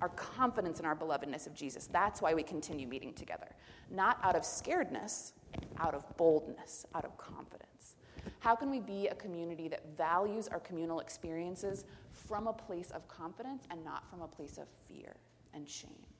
Our 0.00 0.08
confidence 0.10 0.80
in 0.80 0.86
our 0.86 0.96
belovedness 0.96 1.46
of 1.46 1.54
Jesus. 1.54 1.86
That's 1.86 2.20
why 2.20 2.34
we 2.34 2.42
continue 2.42 2.86
meeting 2.86 3.14
together. 3.14 3.48
Not 3.90 4.18
out 4.22 4.36
of 4.36 4.42
scaredness, 4.42 5.32
out 5.78 5.94
of 5.94 6.04
boldness, 6.16 6.84
out 6.94 7.04
of 7.04 7.16
confidence. 7.16 7.96
How 8.40 8.54
can 8.54 8.70
we 8.70 8.80
be 8.80 9.08
a 9.08 9.14
community 9.14 9.68
that 9.68 9.96
values 9.96 10.48
our 10.48 10.60
communal 10.60 11.00
experiences 11.00 11.84
from 12.10 12.46
a 12.46 12.52
place 12.52 12.90
of 12.90 13.06
confidence 13.08 13.66
and 13.70 13.84
not 13.84 14.08
from 14.10 14.22
a 14.22 14.28
place 14.28 14.58
of 14.58 14.66
fear 14.88 15.14
and 15.54 15.68
shame? 15.68 16.13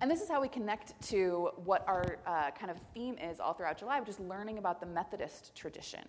And 0.00 0.08
this 0.08 0.20
is 0.20 0.28
how 0.28 0.40
we 0.40 0.46
connect 0.46 1.00
to 1.08 1.50
what 1.64 1.82
our 1.88 2.18
uh, 2.24 2.52
kind 2.52 2.70
of 2.70 2.78
theme 2.94 3.16
is 3.18 3.40
all 3.40 3.52
throughout 3.52 3.78
July, 3.78 3.98
which 3.98 4.08
is 4.08 4.20
learning 4.20 4.58
about 4.58 4.78
the 4.78 4.86
Methodist 4.86 5.56
tradition, 5.56 6.06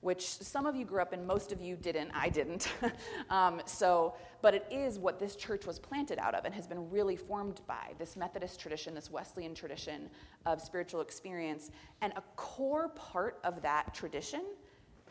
which 0.00 0.26
some 0.26 0.66
of 0.66 0.74
you 0.74 0.84
grew 0.84 1.00
up 1.00 1.12
in, 1.12 1.24
most 1.24 1.52
of 1.52 1.60
you 1.60 1.76
didn't. 1.76 2.10
I 2.12 2.30
didn't. 2.30 2.68
um, 3.30 3.62
so, 3.64 4.14
but 4.42 4.54
it 4.54 4.66
is 4.72 4.98
what 4.98 5.20
this 5.20 5.36
church 5.36 5.66
was 5.66 5.78
planted 5.78 6.18
out 6.18 6.34
of 6.34 6.46
and 6.46 6.54
has 6.54 6.66
been 6.66 6.90
really 6.90 7.14
formed 7.14 7.60
by 7.68 7.92
this 7.96 8.16
Methodist 8.16 8.58
tradition, 8.58 8.92
this 8.92 9.08
Wesleyan 9.08 9.54
tradition 9.54 10.10
of 10.44 10.60
spiritual 10.60 11.00
experience. 11.00 11.70
And 12.00 12.12
a 12.16 12.22
core 12.34 12.88
part 12.88 13.38
of 13.44 13.62
that 13.62 13.94
tradition 13.94 14.42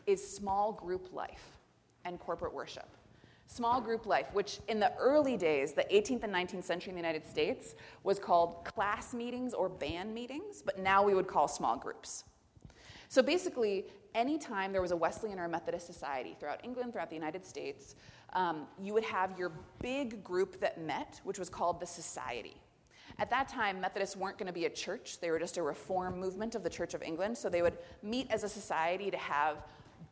is 0.06 0.22
small 0.22 0.72
group 0.72 1.14
life 1.14 1.58
and 2.04 2.18
corporate 2.18 2.52
worship. 2.52 2.97
Small 3.50 3.80
group 3.80 4.04
life, 4.04 4.26
which 4.34 4.60
in 4.68 4.78
the 4.78 4.94
early 4.98 5.38
days, 5.38 5.72
the 5.72 5.84
18th 5.84 6.22
and 6.22 6.32
19th 6.32 6.64
century 6.64 6.90
in 6.90 6.96
the 6.96 7.00
United 7.00 7.26
States, 7.26 7.74
was 8.04 8.18
called 8.18 8.62
class 8.66 9.14
meetings 9.14 9.54
or 9.54 9.70
band 9.70 10.12
meetings, 10.14 10.62
but 10.62 10.78
now 10.78 11.02
we 11.02 11.14
would 11.14 11.26
call 11.26 11.48
small 11.48 11.74
groups. 11.74 12.24
So 13.08 13.22
basically, 13.22 13.86
anytime 14.14 14.70
there 14.70 14.82
was 14.82 14.90
a 14.90 14.96
Wesleyan 14.96 15.38
or 15.38 15.46
a 15.46 15.48
Methodist 15.48 15.86
society 15.86 16.36
throughout 16.38 16.62
England, 16.62 16.92
throughout 16.92 17.08
the 17.08 17.16
United 17.16 17.42
States, 17.42 17.94
um, 18.34 18.66
you 18.78 18.92
would 18.92 19.04
have 19.04 19.38
your 19.38 19.52
big 19.80 20.22
group 20.22 20.60
that 20.60 20.78
met, 20.78 21.18
which 21.24 21.38
was 21.38 21.48
called 21.48 21.80
the 21.80 21.86
society. 21.86 22.60
At 23.18 23.30
that 23.30 23.48
time, 23.48 23.80
Methodists 23.80 24.14
weren't 24.14 24.36
going 24.36 24.46
to 24.46 24.52
be 24.52 24.66
a 24.66 24.70
church, 24.70 25.20
they 25.20 25.30
were 25.30 25.38
just 25.38 25.56
a 25.56 25.62
reform 25.62 26.20
movement 26.20 26.54
of 26.54 26.62
the 26.62 26.70
Church 26.70 26.92
of 26.92 27.02
England. 27.02 27.36
So 27.38 27.48
they 27.48 27.62
would 27.62 27.78
meet 28.02 28.30
as 28.30 28.44
a 28.44 28.48
society 28.48 29.10
to 29.10 29.16
have 29.16 29.64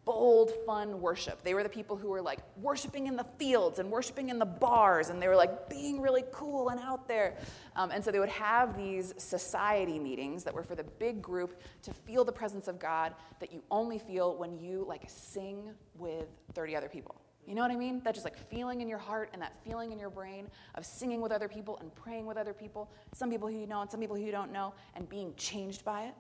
bold, 0.07 0.53
fun 0.65 1.01
worship. 1.01 1.43
They 1.43 1.53
were 1.53 1.65
the 1.65 1.69
people 1.69 1.97
who 1.97 2.09
were 2.09 2.23
like 2.23 2.39
worshiping 2.63 3.09
in 3.09 3.17
the 3.17 3.27
fields 3.39 3.81
and 3.81 3.91
worshiping 3.91 4.31
in 4.31 4.39
the 4.39 4.47
bars, 4.47 5.11
and 5.11 5.21
they 5.21 5.29
were 5.29 5.37
like 5.37 5.69
being 5.69 6.01
really 6.01 6.25
cool 6.33 6.71
and 6.71 6.81
out 6.81 7.09
there. 7.09 7.37
Um, 7.75 7.91
and 7.91 8.03
so 8.03 8.11
they 8.13 8.21
would 8.21 8.29
have 8.31 8.77
these 8.77 9.13
society 9.19 9.99
meetings 9.99 10.45
that 10.45 10.55
were 10.55 10.63
for 10.63 10.77
the 10.77 10.85
big 10.85 11.21
group 11.21 11.61
to 11.83 11.93
feel 11.93 12.25
the 12.25 12.33
presence 12.33 12.69
of 12.69 12.79
God 12.79 13.15
that 13.41 13.53
you 13.53 13.63
only 13.71 13.99
feel 13.99 14.37
when 14.37 14.57
you 14.57 14.87
like 14.89 15.03
sing 15.09 15.71
with 15.99 16.29
30 16.55 16.77
other 16.77 16.89
people. 16.89 17.17
You 17.45 17.57
know 17.57 17.63
what 17.63 17.71
I 17.73 17.77
mean? 17.77 18.01
That 18.05 18.15
just 18.15 18.25
like 18.25 18.37
feeling 18.37 18.81
in 18.81 18.89
your 18.89 18.99
heart 18.99 19.31
and 19.33 19.43
that 19.43 19.55
feeling 19.65 19.93
in 19.93 19.99
your 19.99 20.11
brain 20.11 20.49
of 20.77 20.87
singing 20.87 21.21
with 21.21 21.33
other 21.33 21.49
people 21.49 21.79
and 21.81 21.95
praying 21.95 22.27
with 22.27 22.37
other 22.37 22.53
people, 22.53 22.91
some 23.13 23.29
people 23.29 23.49
who 23.49 23.59
you 23.59 23.67
know 23.67 23.83
and 23.83 23.91
some 23.91 24.01
people 24.01 24.17
who 24.17 24.23
you 24.23 24.33
don't 24.33 24.53
know, 24.53 24.73
and 24.95 25.09
being 25.09 25.35
changed 25.37 25.85
by 25.85 26.05
it. 26.05 26.15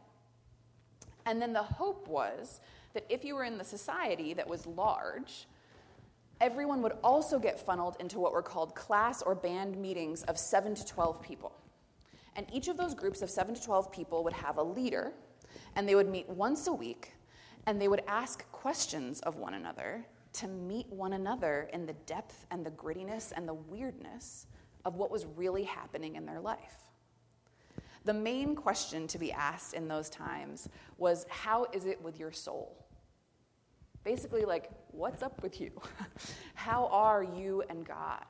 And 1.24 1.42
then 1.42 1.52
the 1.52 1.62
hope 1.62 2.06
was 2.08 2.60
that 2.96 3.04
if 3.10 3.26
you 3.26 3.34
were 3.34 3.44
in 3.44 3.58
the 3.58 3.64
society 3.64 4.32
that 4.32 4.48
was 4.48 4.66
large, 4.66 5.46
everyone 6.40 6.80
would 6.80 6.94
also 7.04 7.38
get 7.38 7.60
funneled 7.60 7.94
into 8.00 8.18
what 8.18 8.32
were 8.32 8.40
called 8.40 8.74
class 8.74 9.20
or 9.20 9.34
band 9.34 9.76
meetings 9.76 10.22
of 10.22 10.38
7 10.38 10.74
to 10.74 10.86
12 10.86 11.20
people. 11.20 11.52
And 12.36 12.46
each 12.50 12.68
of 12.68 12.78
those 12.78 12.94
groups 12.94 13.20
of 13.20 13.28
7 13.28 13.54
to 13.54 13.62
12 13.62 13.92
people 13.92 14.24
would 14.24 14.32
have 14.32 14.56
a 14.56 14.62
leader, 14.62 15.12
and 15.74 15.86
they 15.86 15.94
would 15.94 16.08
meet 16.08 16.26
once 16.26 16.68
a 16.68 16.72
week, 16.72 17.12
and 17.66 17.78
they 17.78 17.86
would 17.86 18.02
ask 18.08 18.50
questions 18.50 19.20
of 19.20 19.36
one 19.36 19.52
another 19.52 20.06
to 20.32 20.48
meet 20.48 20.90
one 20.90 21.12
another 21.12 21.68
in 21.74 21.84
the 21.84 21.92
depth 22.06 22.46
and 22.50 22.64
the 22.64 22.70
grittiness 22.70 23.30
and 23.36 23.46
the 23.46 23.52
weirdness 23.52 24.46
of 24.86 24.94
what 24.94 25.10
was 25.10 25.26
really 25.36 25.64
happening 25.64 26.16
in 26.16 26.24
their 26.24 26.40
life. 26.40 26.86
The 28.06 28.14
main 28.14 28.54
question 28.54 29.06
to 29.08 29.18
be 29.18 29.32
asked 29.32 29.74
in 29.74 29.86
those 29.86 30.08
times 30.08 30.66
was 30.96 31.26
How 31.28 31.66
is 31.74 31.84
it 31.84 32.00
with 32.00 32.18
your 32.18 32.32
soul? 32.32 32.85
Basically, 34.06 34.44
like, 34.44 34.70
what's 34.92 35.20
up 35.20 35.42
with 35.42 35.60
you? 35.60 35.72
How 36.54 36.86
are 36.92 37.24
you 37.24 37.64
and 37.68 37.84
God? 37.84 38.24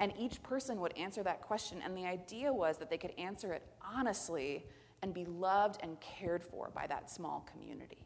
And 0.00 0.12
each 0.18 0.42
person 0.42 0.80
would 0.80 0.92
answer 0.98 1.22
that 1.22 1.42
question, 1.42 1.80
and 1.84 1.96
the 1.96 2.06
idea 2.06 2.52
was 2.52 2.76
that 2.78 2.90
they 2.90 2.98
could 2.98 3.12
answer 3.16 3.52
it 3.52 3.62
honestly 3.80 4.66
and 5.02 5.14
be 5.14 5.26
loved 5.26 5.80
and 5.84 5.96
cared 6.00 6.42
for 6.42 6.72
by 6.74 6.88
that 6.88 7.08
small 7.08 7.46
community. 7.52 8.04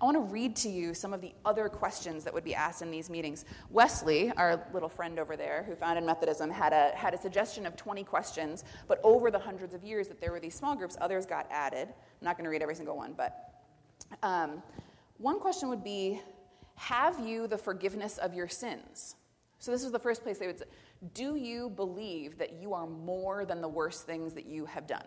I 0.00 0.04
want 0.04 0.16
to 0.16 0.32
read 0.32 0.56
to 0.56 0.68
you 0.68 0.92
some 0.92 1.12
of 1.12 1.20
the 1.20 1.34
other 1.44 1.68
questions 1.68 2.24
that 2.24 2.34
would 2.34 2.42
be 2.42 2.54
asked 2.56 2.82
in 2.82 2.90
these 2.90 3.08
meetings. 3.08 3.44
Wesley, 3.70 4.32
our 4.36 4.66
little 4.74 4.88
friend 4.88 5.20
over 5.20 5.36
there 5.36 5.62
who 5.68 5.76
founded 5.76 6.02
Methodism, 6.02 6.50
had 6.50 6.72
a, 6.72 6.90
had 6.96 7.14
a 7.14 7.18
suggestion 7.18 7.64
of 7.64 7.76
20 7.76 8.02
questions, 8.02 8.64
but 8.88 8.98
over 9.04 9.30
the 9.30 9.38
hundreds 9.38 9.72
of 9.72 9.84
years 9.84 10.08
that 10.08 10.20
there 10.20 10.32
were 10.32 10.40
these 10.40 10.56
small 10.56 10.74
groups, 10.74 10.96
others 11.00 11.26
got 11.26 11.46
added. 11.48 11.86
I'm 11.86 12.24
not 12.24 12.36
going 12.36 12.44
to 12.44 12.50
read 12.50 12.60
every 12.60 12.74
single 12.74 12.96
one, 12.96 13.14
but 13.16 13.52
um, 14.24 14.64
one 15.20 15.38
question 15.38 15.68
would 15.68 15.84
be 15.84 16.20
Have 16.76 17.20
you 17.20 17.46
the 17.46 17.58
forgiveness 17.58 18.18
of 18.18 18.34
your 18.34 18.48
sins? 18.48 19.16
So, 19.58 19.70
this 19.70 19.84
is 19.84 19.92
the 19.92 19.98
first 19.98 20.22
place 20.22 20.38
they 20.38 20.46
would 20.46 20.58
say 20.58 20.64
Do 21.14 21.36
you 21.36 21.70
believe 21.70 22.38
that 22.38 22.54
you 22.54 22.72
are 22.72 22.86
more 22.86 23.44
than 23.44 23.60
the 23.60 23.68
worst 23.68 24.06
things 24.06 24.32
that 24.34 24.46
you 24.46 24.64
have 24.64 24.86
done? 24.86 25.04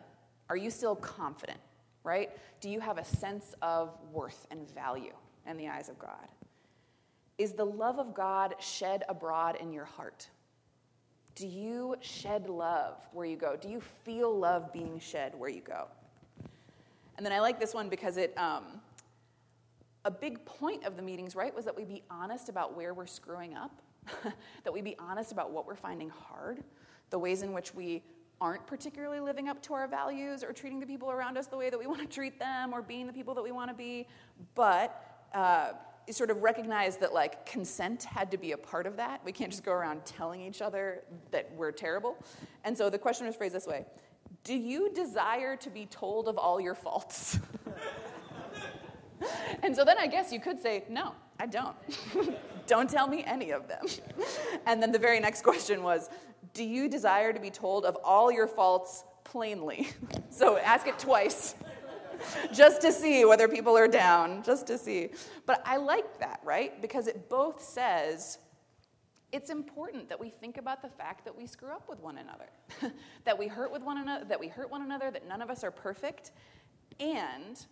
Are 0.50 0.58
you 0.58 0.70
still 0.70 0.96
confident, 0.96 1.60
right? 2.04 2.30
Do 2.62 2.70
you 2.70 2.80
have 2.80 2.98
a 2.98 3.06
sense 3.06 3.56
of 3.62 3.98
worth 4.12 4.46
and 4.52 4.70
value 4.72 5.14
in 5.48 5.58
the 5.58 5.68
eyes 5.68 5.90
of 5.90 5.98
God? 5.98 6.28
Is 7.40 7.54
the 7.54 7.66
love 7.66 7.98
of 7.98 8.14
God 8.14 8.54
shed 8.60 9.04
abroad 9.10 9.58
in 9.60 9.74
your 9.74 9.86
heart? 9.86 10.28
Do 11.34 11.48
you 11.48 11.96
shed 12.02 12.48
love 12.48 12.98
where 13.12 13.26
you 13.26 13.36
go? 13.36 13.58
Do 13.60 13.68
you 13.68 13.82
feel 14.06 14.38
love 14.38 14.72
being 14.72 15.00
shed 15.00 15.34
where 15.34 15.50
you 15.50 15.62
go? 15.62 15.88
And 17.18 17.26
then 17.26 17.34
I 17.34 17.40
like 17.40 17.60
this 17.60 17.74
one 17.74 17.90
because 17.90 18.18
it, 18.18 18.38
um, 18.38 18.66
a 20.06 20.12
big 20.12 20.44
point 20.46 20.86
of 20.86 20.96
the 20.96 21.02
meetings, 21.02 21.36
right, 21.36 21.54
was 21.54 21.66
that 21.66 21.76
we 21.76 21.86
be 21.86 22.04
honest 22.10 22.50
about 22.50 22.76
where 22.76 22.94
we're 22.94 23.06
screwing 23.06 23.56
up, 23.56 23.82
that 24.64 24.74
we 24.74 24.82
be 24.82 24.96
honest 25.00 25.32
about 25.32 25.52
what 25.52 25.66
we're 25.66 25.76
finding 25.76 26.10
hard, 26.10 26.64
the 27.10 27.20
ways 27.20 27.42
in 27.42 27.54
which 27.54 27.74
we 27.74 28.04
aren't 28.42 28.66
particularly 28.68 29.22
living 29.22 29.48
up 29.48 29.62
to 29.62 29.74
our 29.74 29.88
values 29.88 30.44
or 30.44 30.52
treating 30.52 30.80
the 30.80 30.86
people 30.86 31.10
around 31.10 31.38
us 31.38 31.48
the 31.48 31.56
way 31.56 31.70
that 31.70 31.80
we 31.80 31.88
want 31.94 32.02
to 32.02 32.08
treat 32.08 32.38
them 32.40 32.74
or 32.74 32.82
being 32.82 33.08
the 33.08 33.14
people 33.14 33.34
that 33.34 33.44
we 33.44 33.52
want 33.52 33.70
to 33.70 33.76
be, 33.76 34.08
but 34.56 35.28
uh, 35.34 35.72
sort 36.12 36.30
of 36.30 36.44
recognize 36.44 36.98
that 36.98 37.14
like 37.14 37.46
consent 37.46 38.04
had 38.04 38.30
to 38.32 38.38
be 38.38 38.52
a 38.52 38.58
part 38.58 38.86
of 38.86 38.98
that. 38.98 39.22
We 39.24 39.32
can't 39.32 39.52
just 39.52 39.64
go 39.64 39.72
around 39.72 40.06
telling 40.06 40.42
each 40.42 40.62
other 40.62 41.04
that 41.32 41.50
we're 41.56 41.72
terrible. 41.72 42.18
And 42.66 42.78
so 42.78 42.90
the 42.90 43.00
question 43.00 43.26
was 43.26 43.36
phrased 43.36 43.56
this 43.56 43.66
way 43.66 43.86
Do 44.44 44.54
you 44.54 44.92
desire 44.94 45.56
to 45.56 45.70
be 45.70 45.86
told 45.86 46.28
of 46.28 46.38
all 46.38 46.60
your 46.60 46.76
faults? 46.76 47.40
and 49.64 49.76
so 49.76 49.84
then 49.84 49.98
I 49.98 50.08
guess 50.08 50.32
you 50.32 50.40
could 50.40 50.60
say, 50.62 50.84
no, 50.90 51.14
I 51.40 51.46
don't. 51.46 51.76
don't 52.68 52.90
tell 52.90 53.08
me 53.08 53.24
any 53.26 53.52
of 53.52 53.68
them. 53.68 53.86
and 54.66 54.82
then 54.82 54.92
the 54.92 55.00
very 55.00 55.20
next 55.20 55.44
question 55.44 55.84
was, 55.84 56.10
do 56.54 56.64
you 56.64 56.88
desire 56.88 57.34
to 57.34 57.40
be 57.40 57.50
told 57.50 57.86
of 57.86 57.98
all 58.04 58.32
your 58.32 58.48
faults 58.48 59.04
plainly? 59.24 59.90
so 60.30 60.58
ask 60.58 60.88
it 60.88 61.00
twice. 61.00 61.56
just 62.54 62.82
to 62.82 62.92
see 62.92 63.26
whether 63.26 63.48
people 63.48 63.78
are 63.78 63.88
down, 63.88 64.44
just 64.44 64.68
to 64.68 64.78
see. 64.78 65.10
But 65.46 65.62
I 65.66 65.78
like 65.78 66.20
that, 66.20 66.40
right? 66.44 66.82
Because 66.82 67.08
it 67.08 67.30
both 67.30 67.62
says 67.62 68.38
it's 69.34 69.50
important 69.50 70.08
that 70.10 70.20
we 70.20 70.30
think 70.30 70.58
about 70.58 70.84
the 70.84 70.88
fact 70.90 71.26
that 71.26 71.36
we 71.36 71.48
screw 71.48 71.72
up 71.72 71.90
with 71.90 72.00
one 72.00 72.20
another, 72.20 72.94
that 73.26 73.38
we 73.38 73.48
hurt 73.48 73.72
with 73.72 73.82
one 73.82 73.98
another, 73.98 74.24
that 74.26 74.40
we 74.40 74.48
hurt 74.48 74.70
one 74.70 74.84
another, 74.84 75.10
that 75.10 75.28
none 75.28 75.42
of 75.42 75.50
us 75.50 75.64
are 75.64 75.72
perfect, 75.72 76.32
and 77.00 77.66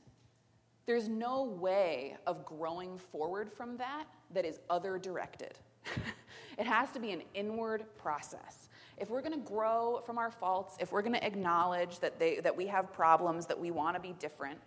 there's 0.85 1.07
no 1.07 1.43
way 1.43 2.17
of 2.25 2.45
growing 2.45 2.97
forward 2.97 3.51
from 3.51 3.77
that 3.77 4.05
that 4.33 4.45
is 4.45 4.59
other 4.69 4.97
directed. 4.97 5.57
it 6.57 6.65
has 6.65 6.91
to 6.91 6.99
be 6.99 7.11
an 7.11 7.21
inward 7.33 7.85
process. 7.97 8.69
If 8.97 9.09
we're 9.09 9.21
going 9.21 9.39
to 9.39 9.47
grow 9.47 10.01
from 10.05 10.17
our 10.17 10.31
faults, 10.31 10.77
if 10.79 10.91
we're 10.91 11.01
going 11.01 11.15
to 11.15 11.25
acknowledge 11.25 11.99
that, 11.99 12.19
they, 12.19 12.39
that 12.39 12.55
we 12.55 12.67
have 12.67 12.91
problems, 12.93 13.45
that 13.47 13.59
we 13.59 13.71
want 13.71 13.95
to 13.95 14.01
be 14.01 14.13
different, 14.19 14.59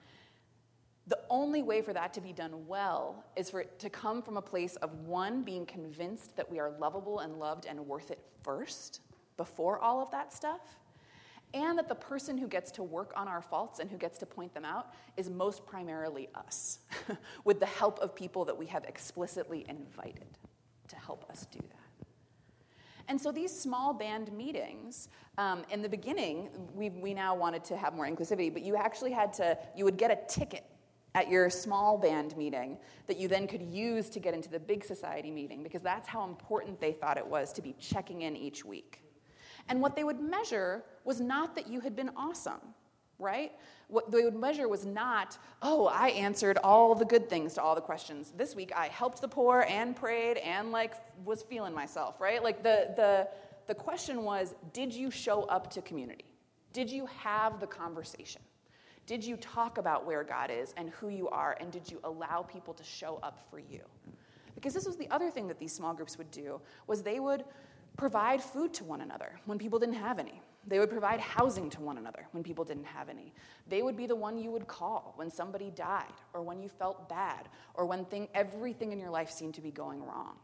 the 1.06 1.18
only 1.28 1.62
way 1.62 1.83
for 1.83 1.92
that 1.92 2.14
to 2.14 2.21
be 2.21 2.33
done 2.33 2.66
well 2.66 3.25
is 3.37 3.50
for 3.50 3.61
it 3.61 3.78
to 3.78 3.90
come 3.90 4.23
from 4.23 4.38
a 4.38 4.42
place 4.42 4.76
of 4.76 4.92
one, 5.00 5.42
being 5.42 5.66
convinced 5.66 6.35
that 6.37 6.50
we 6.50 6.59
are 6.59 6.71
lovable 6.78 7.21
and 7.21 7.38
loved 7.38 7.66
and 7.66 7.78
worth 7.78 8.11
it 8.11 8.21
first, 8.42 9.00
before 9.37 9.78
all 9.80 10.00
of 10.00 10.11
that 10.12 10.33
stuff, 10.33 10.61
and 11.54 11.78
that 11.78 11.88
the 11.88 11.94
person 11.94 12.37
who 12.37 12.49
gets 12.49 12.73
to 12.73 12.82
work 12.82 13.12
on 13.16 13.28
our 13.28 13.40
faults 13.40 13.78
and 13.78 13.90
who 13.90 13.96
gets 13.96 14.18
to 14.18 14.26
point 14.26 14.52
them 14.52 14.64
out 14.64 14.92
is 15.16 15.30
most 15.30 15.64
primarily 15.64 16.28
us, 16.34 16.80
with 17.44 17.61
the 17.61 17.66
help 17.66 18.00
of 18.00 18.14
people 18.14 18.44
that 18.44 18.56
we 18.56 18.66
have 18.66 18.84
explicitly 18.84 19.64
invited 19.68 20.38
to 20.88 20.96
help 20.96 21.25
us 21.30 21.46
do 21.50 21.61
that. 21.61 22.06
And 23.06 23.20
so 23.20 23.30
these 23.30 23.56
small 23.56 23.92
band 23.92 24.32
meetings, 24.32 25.08
um, 25.38 25.62
in 25.70 25.82
the 25.82 25.88
beginning, 25.88 26.49
we, 26.75 26.90
we 26.90 27.14
now 27.14 27.34
wanted 27.34 27.62
to 27.64 27.76
have 27.76 27.94
more 27.94 28.06
inclusivity, 28.06 28.52
but 28.52 28.62
you 28.62 28.76
actually 28.76 29.12
had 29.12 29.32
to, 29.34 29.56
you 29.76 29.84
would 29.84 29.99
get 29.99 30.11
a 30.11 30.18
ticket 30.28 30.64
at 31.14 31.28
your 31.28 31.49
small 31.49 31.96
band 31.96 32.37
meeting 32.37 32.76
that 33.06 33.18
you 33.18 33.28
then 33.28 33.46
could 33.46 33.62
use 33.62 34.08
to 34.11 34.18
get 34.18 34.34
into 34.34 34.50
the 34.50 34.58
big 34.58 34.84
society 34.84 35.30
meeting 35.30 35.62
because 35.62 35.82
that's 35.82 36.08
how 36.08 36.25
important 36.25 36.80
they 36.80 36.92
thought 36.92 37.16
it 37.16 37.26
was 37.26 37.52
to 37.52 37.62
be 37.62 37.75
checking 37.78 38.23
in 38.23 38.37
each 38.37 38.64
week. 38.64 39.03
And 39.68 39.80
what 39.80 39.97
they 39.97 40.04
would 40.04 40.21
measure 40.21 40.85
was 41.04 41.21
not 41.21 41.54
that 41.56 41.66
you 41.66 41.80
had 41.80 41.97
been 41.97 42.11
awesome, 42.16 42.61
right? 43.18 43.52
What 43.88 44.11
they 44.11 44.25
would 44.25 44.35
measure 44.35 44.68
was 44.68 44.85
not, 44.85 45.38
oh, 45.62 45.87
I 45.87 46.09
answered 46.09 46.59
all 46.62 46.94
the 46.94 47.04
good 47.04 47.28
things 47.28 47.54
to 47.54 47.62
all 47.62 47.75
the 47.75 47.80
questions. 47.80 48.33
This 48.37 48.54
week 48.54 48.73
I 48.75 48.88
helped 48.88 49.21
the 49.21 49.28
poor 49.28 49.66
and 49.68 49.94
prayed 49.94 50.38
and 50.38 50.73
like 50.73 50.94
was 51.25 51.42
feeling 51.42 51.75
myself, 51.75 52.21
right? 52.21 52.42
Like 52.42 52.62
the 52.62 52.92
the 52.97 53.28
the 53.66 53.75
question 53.75 54.25
was, 54.25 54.54
did 54.75 54.92
you 54.92 55.11
show 55.11 55.44
up 55.44 55.71
to 55.71 55.80
community? 55.80 56.26
Did 56.75 56.90
you 56.90 57.06
have 57.06 57.61
the 57.61 57.66
conversation? 57.66 58.42
Did 59.06 59.25
you 59.25 59.37
talk 59.37 59.78
about 59.78 60.06
where 60.06 60.25
God 60.25 60.50
is 60.50 60.75
and 60.76 60.90
who 60.90 61.09
you 61.09 61.28
are 61.28 61.56
and 61.61 61.71
did 61.71 61.90
you 61.90 62.00
allow 62.04 62.42
people 62.42 62.75
to 62.75 62.85
show 62.85 63.18
up 63.23 63.38
for 63.50 63.59
you? 63.59 63.80
Because 64.54 64.73
this 64.73 64.87
was 64.87 64.97
the 64.97 65.11
other 65.11 65.30
thing 65.30 65.49
that 65.49 65.59
these 65.59 65.73
small 65.73 65.94
groups 65.94 66.16
would 66.16 66.30
do 66.30 66.61
was 66.87 67.02
they 67.02 67.21
would 67.21 67.44
provide 67.96 68.42
food 68.42 68.74
to 68.74 68.84
one 68.84 69.00
another 69.00 69.38
when 69.46 69.58
people 69.58 69.78
didn't 69.78 69.94
have 69.94 70.18
any. 70.18 70.40
They 70.66 70.78
would 70.78 70.90
provide 70.90 71.20
housing 71.20 71.68
to 71.70 71.80
one 71.80 71.98
another 71.98 72.26
when 72.32 72.42
people 72.42 72.64
didn't 72.64 72.86
have 72.86 73.08
any. 73.08 73.32
They 73.68 73.82
would 73.82 73.96
be 73.96 74.06
the 74.06 74.16
one 74.16 74.38
you 74.38 74.50
would 74.50 74.66
call 74.66 75.12
when 75.16 75.30
somebody 75.30 75.70
died 75.70 76.14
or 76.32 76.42
when 76.42 76.60
you 76.60 76.68
felt 76.68 77.08
bad 77.08 77.48
or 77.74 77.84
when 77.84 78.04
thing, 78.06 78.28
everything 78.34 78.92
in 78.92 78.98
your 78.98 79.10
life 79.10 79.30
seemed 79.30 79.54
to 79.54 79.60
be 79.60 79.70
going 79.70 80.02
wrong. 80.02 80.36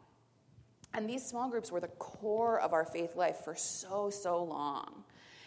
And 0.93 1.09
these 1.09 1.25
small 1.25 1.49
groups 1.49 1.71
were 1.71 1.81
the 1.81 1.89
core 1.89 2.61
of 2.61 2.73
our 2.73 2.85
faith 2.85 3.17
life 3.17 3.39
for 3.45 3.55
so, 3.55 4.11
so 4.11 4.43
long. 4.43 5.05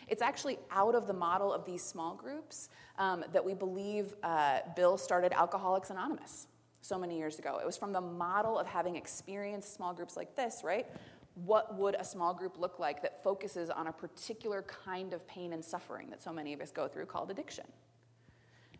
It's 0.07 0.21
actually 0.21 0.57
out 0.71 0.95
of 0.95 1.07
the 1.07 1.13
model 1.13 1.53
of 1.53 1.65
these 1.65 1.83
small 1.83 2.15
groups 2.15 2.69
um, 2.97 3.23
that 3.31 3.43
we 3.43 3.53
believe 3.53 4.13
uh, 4.23 4.59
Bill 4.75 4.97
started 4.97 5.33
Alcoholics 5.33 5.89
Anonymous 5.89 6.47
so 6.81 6.97
many 6.97 7.17
years 7.17 7.39
ago. 7.39 7.59
It 7.61 7.65
was 7.65 7.77
from 7.77 7.93
the 7.93 8.01
model 8.01 8.59
of 8.59 8.67
having 8.67 8.95
experienced 8.95 9.73
small 9.73 9.93
groups 9.93 10.17
like 10.17 10.35
this, 10.35 10.61
right? 10.63 10.85
What 11.35 11.77
would 11.77 11.95
a 11.95 12.03
small 12.03 12.33
group 12.33 12.59
look 12.59 12.79
like 12.79 13.01
that 13.01 13.23
focuses 13.23 13.69
on 13.69 13.87
a 13.87 13.91
particular 13.91 14.63
kind 14.63 15.13
of 15.13 15.27
pain 15.27 15.53
and 15.53 15.63
suffering 15.63 16.09
that 16.09 16.21
so 16.21 16.31
many 16.31 16.53
of 16.53 16.61
us 16.61 16.71
go 16.71 16.87
through 16.87 17.05
called 17.05 17.31
addiction? 17.31 17.65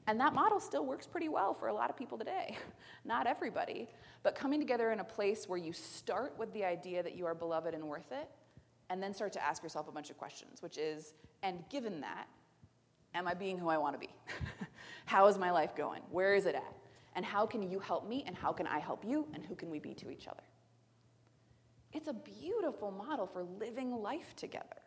And 0.06 0.20
that 0.20 0.34
model 0.34 0.60
still 0.60 0.86
works 0.86 1.08
pretty 1.08 1.30
well 1.30 1.54
for 1.54 1.68
a 1.68 1.74
lot 1.74 1.90
of 1.90 1.98
people 1.98 2.18
today. 2.18 2.58
Not 3.06 3.26
everybody, 3.26 3.88
but 4.22 4.36
coming 4.36 4.60
together 4.60 4.92
in 4.92 5.00
a 5.00 5.04
place 5.04 5.48
where 5.48 5.58
you 5.58 5.72
start 5.72 6.38
with 6.38 6.54
the 6.54 6.64
idea 6.66 7.02
that 7.02 7.16
you 7.16 7.26
are 7.26 7.34
beloved 7.34 7.74
and 7.74 7.84
worth 7.86 8.12
it, 8.12 8.30
and 8.90 9.02
then 9.02 9.14
start 9.14 9.34
to 9.34 9.44
ask 9.44 9.64
yourself 9.64 9.88
a 9.88 9.92
bunch 9.92 10.10
of 10.10 10.18
questions, 10.18 10.62
which 10.62 10.78
is, 10.78 11.14
and 11.42 11.64
given 11.70 12.02
that, 12.02 12.28
am 13.16 13.28
I 13.28 13.34
being 13.34 13.58
who 13.58 13.70
I 13.70 13.78
want 13.78 13.96
to 13.96 14.00
be? 14.00 14.14
how 15.06 15.28
is 15.28 15.38
my 15.38 15.52
life 15.52 15.76
going? 15.76 16.02
Where 16.12 16.36
is 16.36 16.46
it 16.46 16.56
at? 16.56 16.76
And 17.16 17.24
how 17.24 17.46
can 17.46 17.64
you 17.64 17.80
help 17.80 18.08
me? 18.08 18.24
And 18.28 18.36
how 18.36 18.52
can 18.52 18.68
I 18.68 18.80
help 18.80 19.06
you? 19.06 19.28
And 19.34 19.44
who 19.46 19.56
can 19.56 19.70
we 19.70 19.80
be 19.80 19.94
to 19.96 20.12
each 20.12 20.28
other? 20.28 20.44
It's 21.94 22.08
a 22.08 22.14
beautiful 22.14 22.92
model 22.92 23.28
for 23.28 23.44
living 23.44 23.92
life 23.92 24.36
together, 24.36 24.82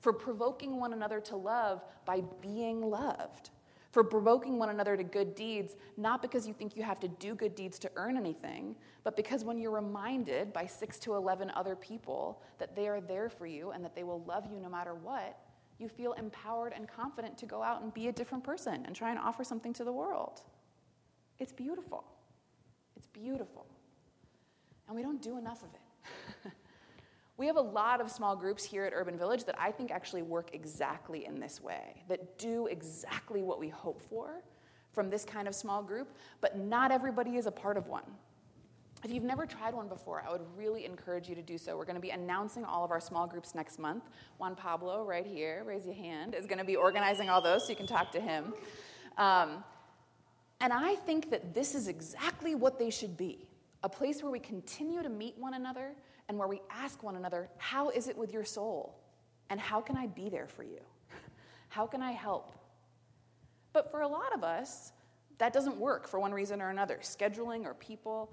for 0.00 0.12
provoking 0.12 0.80
one 0.80 0.92
another 0.92 1.20
to 1.20 1.36
love 1.36 1.84
by 2.04 2.22
being 2.40 2.90
loved, 2.90 3.50
for 3.92 4.02
provoking 4.02 4.58
one 4.58 4.68
another 4.68 4.96
to 4.96 5.04
good 5.04 5.34
deeds, 5.34 5.76
not 5.96 6.20
because 6.20 6.46
you 6.46 6.52
think 6.52 6.76
you 6.76 6.82
have 6.82 7.00
to 7.00 7.08
do 7.08 7.34
good 7.34 7.54
deeds 7.54 7.78
to 7.78 7.90
earn 7.94 8.16
anything, 8.16 8.74
but 9.04 9.16
because 9.16 9.44
when 9.44 9.58
you're 9.58 9.70
reminded 9.70 10.52
by 10.52 10.66
six 10.66 10.98
to 10.98 11.14
11 11.14 11.52
other 11.54 11.76
people 11.76 12.42
that 12.58 12.74
they 12.74 12.88
are 12.88 13.00
there 13.00 13.28
for 13.28 13.46
you 13.46 13.70
and 13.70 13.84
that 13.84 13.94
they 13.94 14.02
will 14.02 14.22
love 14.24 14.44
you 14.50 14.58
no 14.60 14.68
matter 14.68 14.94
what, 14.94 15.38
you 15.78 15.88
feel 15.88 16.12
empowered 16.14 16.72
and 16.74 16.88
confident 16.88 17.38
to 17.38 17.46
go 17.46 17.62
out 17.62 17.82
and 17.82 17.94
be 17.94 18.08
a 18.08 18.12
different 18.12 18.42
person 18.42 18.84
and 18.84 18.96
try 18.96 19.10
and 19.10 19.18
offer 19.18 19.44
something 19.44 19.72
to 19.72 19.84
the 19.84 19.92
world. 19.92 20.42
It's 21.38 21.52
beautiful. 21.52 22.04
It's 22.96 23.06
beautiful. 23.06 23.64
And 24.88 24.96
we 24.96 25.02
don't 25.02 25.22
do 25.22 25.38
enough 25.38 25.62
of 25.62 25.72
it. 25.74 25.87
we 27.36 27.46
have 27.46 27.56
a 27.56 27.60
lot 27.60 28.00
of 28.00 28.10
small 28.10 28.36
groups 28.36 28.64
here 28.64 28.84
at 28.84 28.92
Urban 28.94 29.16
Village 29.16 29.44
that 29.44 29.54
I 29.58 29.70
think 29.70 29.90
actually 29.90 30.22
work 30.22 30.50
exactly 30.52 31.26
in 31.26 31.38
this 31.40 31.62
way, 31.62 32.02
that 32.08 32.38
do 32.38 32.66
exactly 32.66 33.42
what 33.42 33.58
we 33.58 33.68
hope 33.68 34.02
for 34.02 34.42
from 34.92 35.10
this 35.10 35.24
kind 35.24 35.46
of 35.46 35.54
small 35.54 35.82
group, 35.82 36.12
but 36.40 36.58
not 36.58 36.90
everybody 36.90 37.36
is 37.36 37.46
a 37.46 37.52
part 37.52 37.76
of 37.76 37.86
one. 37.86 38.04
If 39.04 39.12
you've 39.12 39.22
never 39.22 39.46
tried 39.46 39.74
one 39.74 39.86
before, 39.86 40.24
I 40.26 40.32
would 40.32 40.40
really 40.56 40.84
encourage 40.84 41.28
you 41.28 41.36
to 41.36 41.42
do 41.42 41.56
so. 41.56 41.76
We're 41.76 41.84
going 41.84 41.94
to 41.94 42.02
be 42.02 42.10
announcing 42.10 42.64
all 42.64 42.84
of 42.84 42.90
our 42.90 43.00
small 43.00 43.28
groups 43.28 43.54
next 43.54 43.78
month. 43.78 44.02
Juan 44.38 44.56
Pablo, 44.56 45.04
right 45.04 45.24
here, 45.24 45.62
raise 45.64 45.86
your 45.86 45.94
hand, 45.94 46.34
is 46.34 46.46
going 46.46 46.58
to 46.58 46.64
be 46.64 46.74
organizing 46.74 47.30
all 47.30 47.40
those 47.40 47.64
so 47.64 47.70
you 47.70 47.76
can 47.76 47.86
talk 47.86 48.10
to 48.12 48.20
him. 48.20 48.52
Um, 49.16 49.62
and 50.60 50.72
I 50.72 50.96
think 50.96 51.30
that 51.30 51.54
this 51.54 51.76
is 51.76 51.86
exactly 51.86 52.56
what 52.56 52.78
they 52.78 52.90
should 52.90 53.16
be 53.16 53.46
a 53.84 53.88
place 53.88 54.22
where 54.22 54.32
we 54.32 54.40
continue 54.40 55.02
to 55.02 55.08
meet 55.08 55.38
one 55.38 55.54
another 55.54 55.92
and 56.28 56.38
where 56.38 56.48
we 56.48 56.60
ask 56.70 57.02
one 57.02 57.16
another, 57.16 57.48
How 57.58 57.90
is 57.90 58.08
it 58.08 58.16
with 58.16 58.32
your 58.32 58.44
soul? 58.44 58.98
And 59.50 59.58
how 59.58 59.80
can 59.80 59.96
I 59.96 60.06
be 60.06 60.28
there 60.28 60.46
for 60.46 60.62
you? 60.62 60.80
How 61.70 61.86
can 61.86 62.02
I 62.02 62.12
help? 62.12 62.52
But 63.72 63.90
for 63.90 64.02
a 64.02 64.08
lot 64.08 64.34
of 64.34 64.44
us, 64.44 64.92
that 65.38 65.52
doesn't 65.52 65.76
work 65.76 66.06
for 66.06 66.20
one 66.20 66.32
reason 66.32 66.60
or 66.60 66.70
another 66.70 66.98
scheduling 67.02 67.64
or 67.64 67.74
people. 67.74 68.32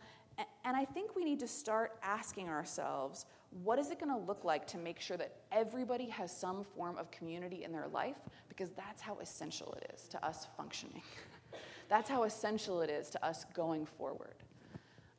And 0.65 0.75
I 0.75 0.83
think 0.83 1.15
we 1.15 1.23
need 1.23 1.39
to 1.39 1.47
start 1.47 1.97
asking 2.03 2.49
ourselves 2.49 3.25
what 3.63 3.79
is 3.79 3.89
it 3.89 3.99
going 3.99 4.11
to 4.11 4.25
look 4.25 4.43
like 4.43 4.67
to 4.67 4.77
make 4.77 4.99
sure 4.99 5.15
that 5.15 5.33
everybody 5.51 6.09
has 6.09 6.35
some 6.35 6.65
form 6.75 6.97
of 6.97 7.09
community 7.11 7.63
in 7.63 7.71
their 7.71 7.87
life? 7.87 8.17
Because 8.49 8.71
that's 8.71 9.01
how 9.01 9.17
essential 9.19 9.73
it 9.81 9.91
is 9.95 10.07
to 10.09 10.25
us 10.25 10.47
functioning. 10.57 11.01
that's 11.89 12.09
how 12.09 12.23
essential 12.23 12.81
it 12.81 12.89
is 12.89 13.09
to 13.11 13.25
us 13.25 13.45
going 13.53 13.85
forward. 13.85 14.35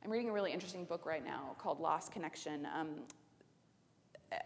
I'm 0.06 0.12
reading 0.12 0.28
a 0.28 0.32
really 0.32 0.52
interesting 0.52 0.84
book 0.84 1.04
right 1.04 1.24
now 1.24 1.56
called 1.58 1.80
Lost 1.80 2.12
Connection. 2.12 2.68
Um, 2.72 2.90
eh, 4.30 4.36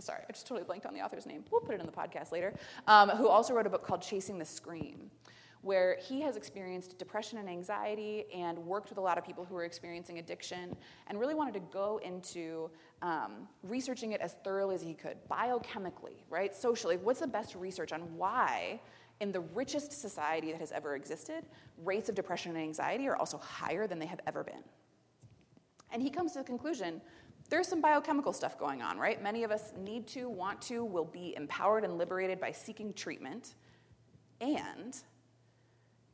sorry, 0.00 0.20
I 0.26 0.32
just 0.32 0.46
totally 0.46 0.64
blanked 0.64 0.86
on 0.86 0.94
the 0.94 1.02
author's 1.02 1.26
name. 1.26 1.44
We'll 1.50 1.60
put 1.60 1.74
it 1.74 1.80
in 1.80 1.86
the 1.86 1.92
podcast 1.92 2.32
later. 2.32 2.54
Um, 2.86 3.10
who 3.10 3.28
also 3.28 3.52
wrote 3.52 3.66
a 3.66 3.68
book 3.68 3.86
called 3.86 4.00
Chasing 4.00 4.38
the 4.38 4.44
Scream, 4.46 5.10
where 5.60 5.98
he 6.00 6.22
has 6.22 6.38
experienced 6.38 6.98
depression 6.98 7.36
and 7.36 7.46
anxiety 7.46 8.24
and 8.34 8.56
worked 8.56 8.88
with 8.88 8.96
a 8.96 9.02
lot 9.02 9.18
of 9.18 9.24
people 9.26 9.44
who 9.44 9.54
are 9.54 9.66
experiencing 9.66 10.18
addiction 10.18 10.74
and 11.08 11.20
really 11.20 11.34
wanted 11.34 11.52
to 11.52 11.60
go 11.70 12.00
into 12.02 12.70
um, 13.02 13.46
researching 13.64 14.12
it 14.12 14.22
as 14.22 14.36
thoroughly 14.42 14.76
as 14.76 14.80
he 14.80 14.94
could, 14.94 15.18
biochemically, 15.30 16.22
right? 16.30 16.54
Socially. 16.54 16.96
What's 16.96 17.20
the 17.20 17.26
best 17.26 17.54
research 17.54 17.92
on 17.92 18.00
why? 18.16 18.80
in 19.20 19.30
the 19.30 19.40
richest 19.54 19.92
society 19.92 20.50
that 20.50 20.58
has 20.58 20.72
ever 20.72 20.96
existed, 20.96 21.44
rates 21.84 22.08
of 22.08 22.14
depression 22.16 22.56
and 22.56 22.60
anxiety 22.60 23.06
are 23.06 23.14
also 23.16 23.38
higher 23.38 23.86
than 23.86 24.00
they 24.00 24.06
have 24.06 24.18
ever 24.26 24.42
been. 24.42 24.64
And 25.92 26.02
he 26.02 26.10
comes 26.10 26.32
to 26.32 26.38
the 26.38 26.44
conclusion 26.44 27.00
there's 27.48 27.68
some 27.68 27.82
biochemical 27.82 28.32
stuff 28.32 28.58
going 28.58 28.80
on, 28.80 28.98
right? 28.98 29.22
Many 29.22 29.44
of 29.44 29.50
us 29.50 29.74
need 29.78 30.06
to, 30.08 30.26
want 30.26 30.62
to, 30.62 30.84
will 30.84 31.04
be 31.04 31.34
empowered 31.36 31.84
and 31.84 31.98
liberated 31.98 32.40
by 32.40 32.50
seeking 32.50 32.94
treatment. 32.94 33.56
And 34.40 34.96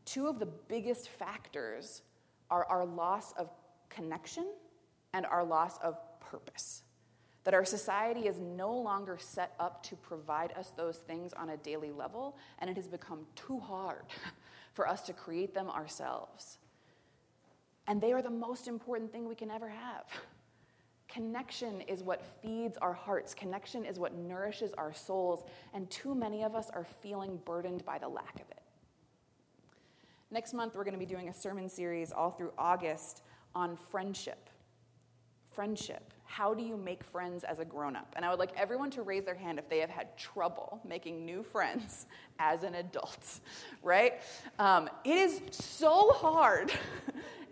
two 0.04 0.26
of 0.26 0.40
the 0.40 0.46
biggest 0.46 1.10
factors 1.10 2.02
are 2.50 2.64
our 2.64 2.84
loss 2.84 3.32
of 3.32 3.50
connection 3.88 4.46
and 5.12 5.26
our 5.26 5.44
loss 5.44 5.78
of 5.78 5.96
purpose. 6.18 6.82
That 7.44 7.54
our 7.54 7.64
society 7.64 8.26
is 8.26 8.40
no 8.40 8.76
longer 8.76 9.16
set 9.20 9.54
up 9.60 9.82
to 9.84 9.96
provide 9.96 10.52
us 10.52 10.72
those 10.76 10.96
things 10.96 11.32
on 11.32 11.50
a 11.50 11.56
daily 11.56 11.92
level, 11.92 12.36
and 12.58 12.68
it 12.68 12.76
has 12.76 12.88
become 12.88 13.26
too 13.36 13.60
hard 13.60 14.02
for 14.74 14.88
us 14.88 15.02
to 15.02 15.12
create 15.12 15.54
them 15.54 15.70
ourselves. 15.70 16.58
And 17.88 18.00
they 18.00 18.12
are 18.12 18.22
the 18.22 18.30
most 18.30 18.68
important 18.68 19.10
thing 19.10 19.26
we 19.26 19.34
can 19.34 19.50
ever 19.50 19.68
have. 19.68 20.04
Connection 21.08 21.80
is 21.80 22.02
what 22.02 22.22
feeds 22.42 22.76
our 22.78 22.92
hearts, 22.92 23.34
connection 23.34 23.84
is 23.86 23.98
what 23.98 24.14
nourishes 24.14 24.74
our 24.74 24.92
souls, 24.92 25.42
and 25.72 25.90
too 25.90 26.14
many 26.14 26.44
of 26.44 26.54
us 26.54 26.68
are 26.74 26.84
feeling 27.00 27.40
burdened 27.46 27.84
by 27.86 27.98
the 27.98 28.06
lack 28.06 28.34
of 28.34 28.50
it. 28.50 28.62
Next 30.30 30.52
month, 30.52 30.76
we're 30.76 30.84
going 30.84 30.92
to 30.92 31.00
be 31.00 31.06
doing 31.06 31.30
a 31.30 31.34
sermon 31.34 31.70
series 31.70 32.12
all 32.12 32.30
through 32.30 32.52
August 32.58 33.22
on 33.54 33.74
friendship. 33.74 34.50
Friendship. 35.50 36.12
How 36.24 36.52
do 36.52 36.62
you 36.62 36.76
make 36.76 37.02
friends 37.02 37.42
as 37.42 37.58
a 37.58 37.64
grown 37.64 37.96
up? 37.96 38.12
And 38.14 38.22
I 38.22 38.28
would 38.28 38.38
like 38.38 38.52
everyone 38.54 38.90
to 38.90 39.02
raise 39.02 39.24
their 39.24 39.34
hand 39.34 39.58
if 39.58 39.66
they 39.70 39.78
have 39.78 39.88
had 39.88 40.16
trouble 40.18 40.78
making 40.86 41.24
new 41.24 41.42
friends 41.42 42.04
as 42.38 42.64
an 42.64 42.74
adult, 42.74 43.40
right? 43.82 44.20
Um, 44.58 44.90
it 45.04 45.16
is 45.16 45.40
so 45.50 46.10
hard 46.12 46.70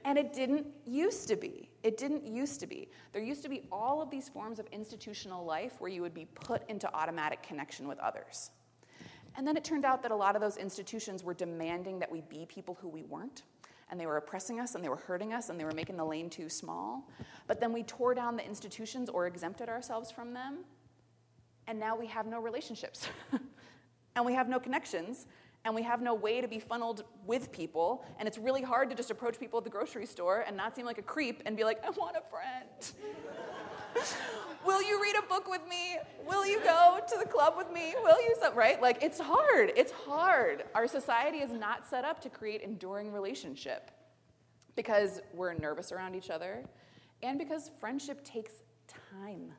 And 0.07 0.17
it 0.17 0.33
didn't 0.33 0.69
used 0.87 1.27
to 1.29 1.37
be. 1.37 1.69
It 1.83 1.99
didn't 1.99 2.25
used 2.25 2.61
to 2.61 2.69
be. 2.69 2.89
There 3.13 3.21
used 3.21 3.43
to 3.43 3.49
be 3.49 3.63
all 3.73 4.01
of 4.01 4.09
these 4.09 4.29
forms 4.29 4.61
of 4.61 4.67
institutional 4.71 5.45
life 5.45 5.73
where 5.81 5.91
you 5.91 6.01
would 6.01 6.15
be 6.15 6.27
put 6.27 6.63
into 6.71 6.89
automatic 6.95 7.43
connection 7.43 7.89
with 7.89 7.99
others. 7.99 8.51
And 9.37 9.45
then 9.45 9.57
it 9.57 9.65
turned 9.65 9.85
out 9.85 10.03
that 10.03 10.13
a 10.13 10.17
lot 10.17 10.37
of 10.37 10.41
those 10.41 10.59
institutions 10.59 11.25
were 11.25 11.35
demanding 11.35 11.99
that 11.99 12.11
we 12.11 12.21
be 12.21 12.47
people 12.47 12.79
who 12.81 12.87
we 12.89 13.03
weren't. 13.03 13.43
And 13.91 13.99
they 13.99 14.07
were 14.07 14.17
oppressing 14.17 14.61
us 14.61 14.77
and 14.77 14.85
they 14.85 14.89
were 14.89 14.95
hurting 14.95 15.33
us 15.33 15.49
and 15.49 15.59
they 15.59 15.65
were 15.65 15.73
making 15.73 15.97
the 15.97 16.05
lane 16.05 16.31
too 16.31 16.49
small. 16.49 17.11
But 17.49 17.59
then 17.59 17.73
we 17.73 17.83
tore 17.83 18.15
down 18.15 18.37
the 18.37 18.47
institutions 18.47 19.11
or 19.11 19.27
exempted 19.27 19.69
ourselves 19.69 20.13
from 20.13 20.33
them. 20.33 20.59
And 21.67 21.81
now 21.81 21.97
we 21.97 22.07
have 22.07 22.27
no 22.27 22.39
relationships. 22.39 23.09
and 24.15 24.25
we 24.25 24.35
have 24.35 24.49
no 24.49 24.61
connections. 24.61 25.27
And 25.67 25.75
we 25.75 25.83
have 25.83 26.01
no 26.01 26.15
way 26.15 26.41
to 26.41 26.47
be 26.47 26.61
funneled 26.61 27.03
with 27.27 27.51
people. 27.51 28.05
And 28.21 28.29
it's 28.29 28.39
really 28.39 28.63
hard 28.63 28.89
to 28.89 28.95
just 28.95 29.11
approach 29.11 29.41
people 29.41 29.59
at 29.59 29.65
the 29.65 29.71
grocery 29.71 30.07
store 30.07 30.45
and 30.47 30.57
not 30.57 30.77
seem 30.77 30.87
like 30.87 30.99
a 30.99 31.03
creep 31.03 31.43
and 31.45 31.57
be 31.57 31.65
like, 31.65 31.85
I 31.85 31.91
want 31.91 32.17
a 32.17 32.23
friend. 32.31 33.11
Will 34.65 34.81
you 34.81 35.03
read 35.03 35.17
a 35.17 35.23
book 35.23 35.51
with 35.51 35.63
me? 35.69 35.99
Will 36.25 36.47
you 36.47 36.61
go 36.61 37.01
to 37.09 37.19
the 37.19 37.25
club 37.25 37.55
with 37.57 37.73
me? 37.73 37.97
Will 38.01 38.23
you, 38.23 38.37
right? 38.55 38.81
Like, 38.81 39.03
it's 39.03 39.19
hard. 39.19 39.73
It's 39.75 39.91
hard. 39.91 40.63
Our 40.73 40.87
society 40.87 41.39
is 41.39 41.51
not 41.51 41.85
set 41.85 42.05
up 42.05 42.21
to 42.21 42.31
create 42.31 42.61
enduring 42.61 43.13
relationship 43.13 43.91
because 44.77 45.21
we're 45.35 45.55
nervous 45.55 45.91
around 45.91 46.15
each 46.15 46.31
other 46.31 46.63
and 47.25 47.41
because 47.41 47.73
friendship 47.81 48.23
takes 48.23 48.53
time. 49.13 49.51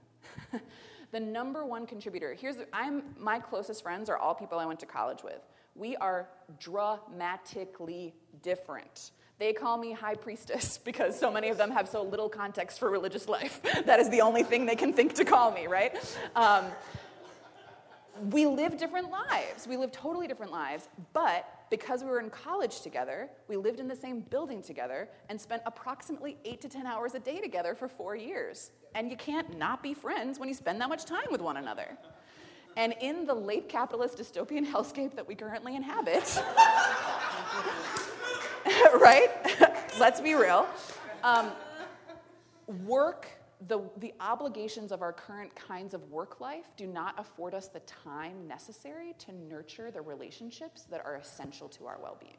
the 1.12 1.20
number 1.20 1.65
one 1.65 1.86
contributor, 1.86 2.34
here's, 2.34 2.56
I'm, 2.72 3.04
my 3.20 3.39
closest 3.39 3.84
friends 3.84 4.10
are 4.10 4.17
all 4.17 4.34
people 4.34 4.58
I 4.58 4.65
went 4.65 4.80
to 4.80 4.86
college 4.86 5.22
with. 5.22 5.41
We 5.78 5.96
are 5.98 6.28
dramatically 6.60 8.16
different. 8.42 9.12
They 9.40 9.54
call 9.54 9.78
me 9.78 9.92
high 9.92 10.16
priestess 10.16 10.78
because 10.84 11.18
so 11.18 11.32
many 11.32 11.50
of 11.50 11.58
them 11.58 11.72
have 11.72 11.88
so 11.88 12.02
little 12.02 12.30
context 12.30 12.80
for 12.80 12.90
religious 12.90 13.28
life. 13.28 13.62
that 13.86 14.00
is 14.00 14.10
the 14.10 14.22
only 14.22 14.44
thing 14.44 14.66
they 14.66 14.76
can 14.76 14.92
think 14.92 15.13
to 15.16 15.26
call 15.26 15.52
me, 15.52 15.68
right? 15.68 15.96
Um, 16.36 16.66
we 18.32 18.48
live 18.48 18.78
different 18.78 19.12
lives. 19.12 19.68
We 19.68 19.78
live 19.78 19.92
totally 19.92 20.28
different 20.28 20.52
lives, 20.52 20.90
but 21.13 21.46
because 21.70 22.04
we 22.04 22.10
were 22.10 22.20
in 22.20 22.32
college 22.32 22.82
together, 22.82 23.30
we 23.48 23.58
lived 23.58 23.80
in 23.80 23.88
the 23.88 23.96
same 23.96 24.22
building 24.22 24.63
together 24.63 25.10
and 25.30 25.40
spent 25.40 25.62
approximately 25.68 26.38
eight 26.44 26.60
to 26.62 26.70
10 26.70 26.88
hours 26.88 27.13
a 27.13 27.20
day 27.20 27.40
together 27.40 27.76
for 27.76 27.88
four 27.88 28.16
years. 28.16 28.72
And 28.96 29.12
you 29.12 29.18
can't 29.18 29.58
not 29.60 29.84
be 29.84 29.94
friends 29.94 30.40
when 30.40 30.50
you 30.50 30.56
spend 30.56 30.82
that 30.82 30.90
much 30.90 31.06
time 31.06 31.28
with 31.30 31.42
one 31.42 31.58
another. 31.58 31.98
And 32.78 32.94
in 33.02 33.26
the 33.26 33.34
late 33.34 33.68
capitalist 33.68 34.20
dystopian 34.20 34.66
hellscape 34.72 35.16
that 35.16 35.28
we 35.28 35.34
currently 35.36 35.76
inhabit, 35.76 36.24
right? 39.02 39.30
Let's 40.00 40.22
be 40.22 40.36
real. 40.36 40.68
Um, 41.24 41.50
work, 42.86 43.28
the, 43.68 43.82
the 43.98 44.13
obligations 44.20 44.92
of 44.92 45.02
our 45.02 45.12
current 45.12 45.56
kinds 45.56 45.96
of 45.96 46.12
work 46.12 46.40
life 46.40 46.66
do 46.78 46.86
not 46.86 47.16
afford 47.18 47.56
us 47.56 47.68
the 47.68 47.80
time 47.80 48.48
necessary 48.48 49.16
to 49.18 49.34
nurture 49.34 49.90
the 49.90 50.02
relationships 50.02 50.84
that 50.84 51.04
are 51.04 51.16
essential 51.16 51.68
to 51.70 51.88
our 51.88 51.98
well 52.00 52.18
being. 52.20 52.38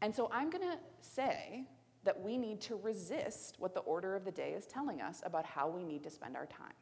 And 0.00 0.14
so 0.14 0.30
I'm 0.32 0.48
going 0.48 0.62
to 0.62 0.78
say 1.00 1.64
that 2.04 2.22
we 2.22 2.38
need 2.38 2.60
to 2.60 2.76
resist 2.76 3.56
what 3.58 3.74
the 3.74 3.80
order 3.80 4.14
of 4.14 4.24
the 4.24 4.30
day 4.30 4.52
is 4.52 4.64
telling 4.64 5.00
us 5.00 5.22
about 5.26 5.44
how 5.44 5.68
we 5.68 5.82
need 5.82 6.04
to 6.04 6.10
spend 6.10 6.36
our 6.36 6.46
time. 6.46 6.74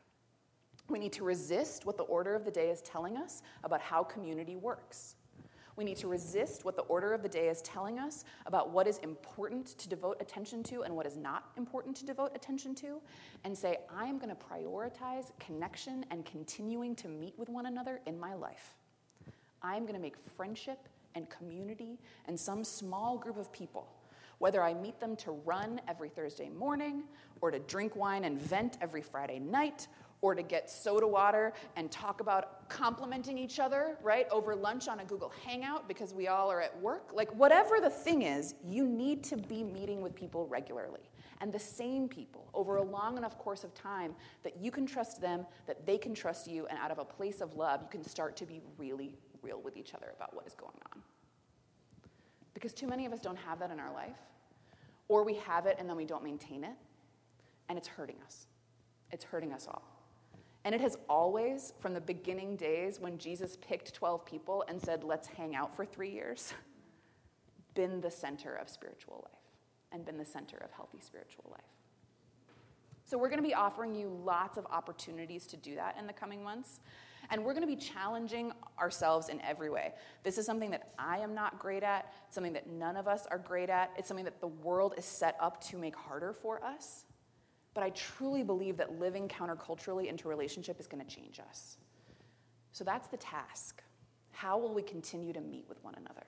We 0.88 0.98
need 0.98 1.12
to 1.14 1.24
resist 1.24 1.84
what 1.84 1.96
the 1.96 2.04
order 2.04 2.34
of 2.34 2.44
the 2.44 2.50
day 2.50 2.70
is 2.70 2.80
telling 2.82 3.16
us 3.16 3.42
about 3.64 3.80
how 3.80 4.02
community 4.02 4.56
works. 4.56 5.16
We 5.76 5.84
need 5.84 5.98
to 5.98 6.08
resist 6.08 6.64
what 6.64 6.74
the 6.74 6.82
order 6.82 7.12
of 7.12 7.22
the 7.22 7.28
day 7.28 7.48
is 7.48 7.60
telling 7.60 7.98
us 7.98 8.24
about 8.46 8.70
what 8.70 8.86
is 8.86 8.96
important 8.98 9.66
to 9.78 9.88
devote 9.88 10.16
attention 10.20 10.62
to 10.64 10.82
and 10.84 10.96
what 10.96 11.06
is 11.06 11.16
not 11.16 11.50
important 11.58 11.96
to 11.96 12.06
devote 12.06 12.32
attention 12.34 12.74
to, 12.76 13.00
and 13.44 13.56
say, 13.56 13.78
I 13.94 14.06
am 14.06 14.18
going 14.18 14.34
to 14.34 14.36
prioritize 14.36 15.32
connection 15.38 16.06
and 16.10 16.24
continuing 16.24 16.94
to 16.96 17.08
meet 17.08 17.34
with 17.38 17.50
one 17.50 17.66
another 17.66 18.00
in 18.06 18.18
my 18.18 18.32
life. 18.32 18.74
I 19.60 19.76
am 19.76 19.82
going 19.82 19.94
to 19.94 20.00
make 20.00 20.16
friendship 20.36 20.78
and 21.14 21.28
community 21.28 21.98
and 22.26 22.40
some 22.40 22.64
small 22.64 23.18
group 23.18 23.36
of 23.36 23.52
people 23.52 23.86
whether 24.38 24.62
I 24.62 24.74
meet 24.74 25.00
them 25.00 25.16
to 25.16 25.32
run 25.32 25.80
every 25.88 26.08
Thursday 26.08 26.48
morning, 26.48 27.04
or 27.40 27.50
to 27.50 27.58
drink 27.60 27.96
wine 27.96 28.24
and 28.24 28.40
vent 28.40 28.78
every 28.80 29.02
Friday 29.02 29.38
night, 29.38 29.88
or 30.26 30.34
to 30.34 30.42
get 30.42 30.68
soda 30.68 31.06
water 31.06 31.52
and 31.76 31.88
talk 31.88 32.20
about 32.20 32.68
complimenting 32.68 33.38
each 33.38 33.60
other, 33.60 33.96
right, 34.02 34.26
over 34.32 34.56
lunch 34.56 34.88
on 34.88 34.98
a 34.98 35.04
Google 35.04 35.32
Hangout 35.44 35.86
because 35.86 36.12
we 36.12 36.26
all 36.26 36.50
are 36.50 36.60
at 36.60 36.76
work. 36.80 37.10
Like, 37.14 37.32
whatever 37.36 37.78
the 37.80 37.90
thing 37.90 38.22
is, 38.22 38.56
you 38.66 38.88
need 38.88 39.22
to 39.22 39.36
be 39.36 39.62
meeting 39.62 40.00
with 40.00 40.16
people 40.16 40.48
regularly. 40.48 41.08
And 41.40 41.52
the 41.52 41.60
same 41.60 42.08
people 42.08 42.50
over 42.54 42.78
a 42.78 42.82
long 42.82 43.16
enough 43.16 43.38
course 43.38 43.62
of 43.62 43.72
time 43.72 44.16
that 44.42 44.56
you 44.60 44.72
can 44.72 44.84
trust 44.84 45.20
them, 45.20 45.46
that 45.68 45.86
they 45.86 45.96
can 45.96 46.12
trust 46.12 46.48
you, 46.48 46.66
and 46.66 46.76
out 46.76 46.90
of 46.90 46.98
a 46.98 47.04
place 47.04 47.40
of 47.40 47.54
love, 47.54 47.82
you 47.82 47.88
can 47.88 48.02
start 48.02 48.34
to 48.38 48.46
be 48.46 48.60
really 48.78 49.12
real 49.42 49.60
with 49.62 49.76
each 49.76 49.94
other 49.94 50.12
about 50.16 50.34
what 50.34 50.44
is 50.44 50.56
going 50.56 50.80
on. 50.92 51.02
Because 52.52 52.72
too 52.72 52.88
many 52.88 53.06
of 53.06 53.12
us 53.12 53.20
don't 53.20 53.38
have 53.38 53.60
that 53.60 53.70
in 53.70 53.78
our 53.78 53.92
life, 53.94 54.18
or 55.06 55.22
we 55.22 55.34
have 55.34 55.66
it 55.66 55.76
and 55.78 55.88
then 55.88 55.96
we 55.96 56.04
don't 56.04 56.24
maintain 56.24 56.64
it, 56.64 56.74
and 57.68 57.78
it's 57.78 57.86
hurting 57.86 58.16
us. 58.26 58.48
It's 59.12 59.22
hurting 59.22 59.52
us 59.52 59.68
all. 59.68 59.95
And 60.66 60.74
it 60.74 60.80
has 60.80 60.98
always, 61.08 61.74
from 61.78 61.94
the 61.94 62.00
beginning 62.00 62.56
days 62.56 62.98
when 62.98 63.18
Jesus 63.18 63.56
picked 63.56 63.94
12 63.94 64.26
people 64.26 64.64
and 64.66 64.82
said, 64.82 65.04
let's 65.04 65.28
hang 65.28 65.54
out 65.54 65.76
for 65.76 65.86
three 65.86 66.10
years, 66.10 66.54
been 67.74 68.00
the 68.00 68.10
center 68.10 68.56
of 68.56 68.68
spiritual 68.68 69.28
life 69.30 69.42
and 69.92 70.04
been 70.04 70.18
the 70.18 70.24
center 70.24 70.56
of 70.56 70.72
healthy 70.72 70.98
spiritual 71.00 71.44
life. 71.52 71.60
So, 73.04 73.16
we're 73.16 73.28
going 73.28 73.40
to 73.40 73.48
be 73.48 73.54
offering 73.54 73.94
you 73.94 74.08
lots 74.24 74.58
of 74.58 74.66
opportunities 74.66 75.46
to 75.46 75.56
do 75.56 75.76
that 75.76 75.96
in 76.00 76.08
the 76.08 76.12
coming 76.12 76.42
months. 76.42 76.80
And 77.30 77.44
we're 77.44 77.54
going 77.54 77.62
to 77.62 77.72
be 77.72 77.76
challenging 77.76 78.50
ourselves 78.80 79.28
in 79.28 79.40
every 79.42 79.70
way. 79.70 79.92
This 80.24 80.36
is 80.36 80.46
something 80.46 80.72
that 80.72 80.90
I 80.98 81.18
am 81.18 81.32
not 81.32 81.60
great 81.60 81.84
at, 81.84 82.12
something 82.30 82.54
that 82.54 82.68
none 82.68 82.96
of 82.96 83.06
us 83.06 83.24
are 83.30 83.38
great 83.38 83.70
at. 83.70 83.92
It's 83.96 84.08
something 84.08 84.24
that 84.24 84.40
the 84.40 84.48
world 84.48 84.94
is 84.98 85.04
set 85.04 85.36
up 85.38 85.62
to 85.66 85.78
make 85.78 85.94
harder 85.94 86.32
for 86.32 86.64
us. 86.64 87.04
But 87.76 87.84
I 87.84 87.90
truly 87.90 88.42
believe 88.42 88.78
that 88.78 88.98
living 88.98 89.28
counterculturally 89.28 90.06
into 90.06 90.28
relationship 90.28 90.80
is 90.80 90.86
going 90.86 91.04
to 91.04 91.14
change 91.14 91.38
us. 91.38 91.76
So 92.72 92.84
that's 92.84 93.08
the 93.08 93.18
task. 93.18 93.82
How 94.30 94.56
will 94.56 94.72
we 94.72 94.80
continue 94.80 95.34
to 95.34 95.42
meet 95.42 95.66
with 95.68 95.84
one 95.84 95.94
another? 95.98 96.24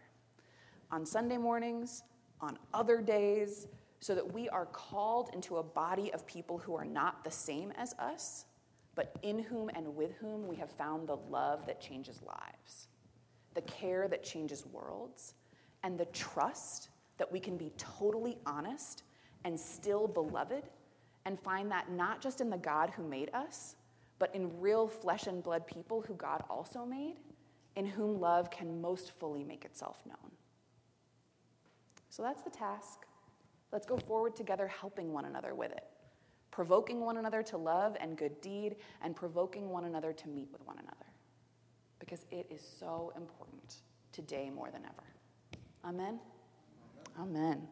On 0.91 1.07
Sunday 1.07 1.39
mornings, 1.39 2.03
on 2.43 2.59
other 2.75 3.01
days, 3.01 3.67
so 3.99 4.15
that 4.15 4.31
we 4.31 4.51
are 4.51 4.67
called 4.67 5.31
into 5.33 5.57
a 5.57 5.63
body 5.63 6.13
of 6.13 6.27
people 6.27 6.59
who 6.59 6.77
are 6.77 6.85
not 6.85 7.25
the 7.25 7.31
same 7.31 7.73
as 7.79 7.95
us, 7.95 8.45
but 8.95 9.17
in 9.23 9.39
whom 9.39 9.71
and 9.71 9.97
with 9.97 10.13
whom 10.17 10.47
we 10.47 10.57
have 10.57 10.71
found 10.71 11.09
the 11.09 11.17
love 11.17 11.65
that 11.65 11.81
changes 11.81 12.21
lives, 12.27 12.89
the 13.55 13.63
care 13.63 14.07
that 14.07 14.23
changes 14.23 14.67
worlds, 14.67 15.33
and 15.83 15.97
the 15.97 16.05
trust 16.07 16.91
that 17.17 17.33
we 17.33 17.41
can 17.41 17.57
be 17.57 17.73
totally 17.79 18.37
honest 18.45 19.05
and 19.47 19.59
still 19.59 20.07
beloved 20.07 20.65
and 21.25 21.39
find 21.39 21.71
that 21.71 21.91
not 21.91 22.21
just 22.21 22.41
in 22.41 22.51
the 22.51 22.59
God 22.59 22.91
who 22.91 23.03
made 23.03 23.31
us, 23.35 23.77
but 24.19 24.35
in 24.35 24.61
real 24.61 24.89
flesh 24.89 25.27
and 25.27 25.43
blood 25.43 25.67
people 25.67 26.01
who 26.01 26.15
God 26.15 26.43
also 26.51 26.85
made, 26.85 27.17
in 27.77 27.87
whom 27.87 28.21
love 28.21 28.51
can 28.51 28.81
most 28.81 29.13
fully 29.19 29.45
make 29.45 29.65
itself 29.65 29.99
known. 30.07 30.33
So 32.09 32.23
that's 32.23 32.43
the 32.43 32.51
task. 32.51 33.07
Let's 33.71 33.87
go 33.87 33.97
forward 33.97 34.35
together, 34.35 34.67
helping 34.67 35.13
one 35.13 35.27
another 35.27 35.55
with 35.55 35.71
it, 35.73 35.85
provoking 36.51 37.01
one 37.01 37.19
another 37.19 37.43
to 37.45 37.57
love 37.57 37.97
and 38.01 38.17
good 38.17 38.41
deed, 38.41 38.77
and 39.03 39.15
provoking 39.15 39.69
one 39.69 39.85
another 39.85 40.13
to 40.13 40.29
meet 40.29 40.49
with 40.51 40.67
one 40.67 40.79
another. 40.79 41.07
Because 41.99 42.25
it 42.31 42.47
is 42.51 42.61
so 42.61 43.13
important 43.17 43.77
today 44.13 44.51
more 44.51 44.71
than 44.71 44.83
ever. 44.85 45.05
Amen. 45.85 46.19
Amen. 47.21 47.69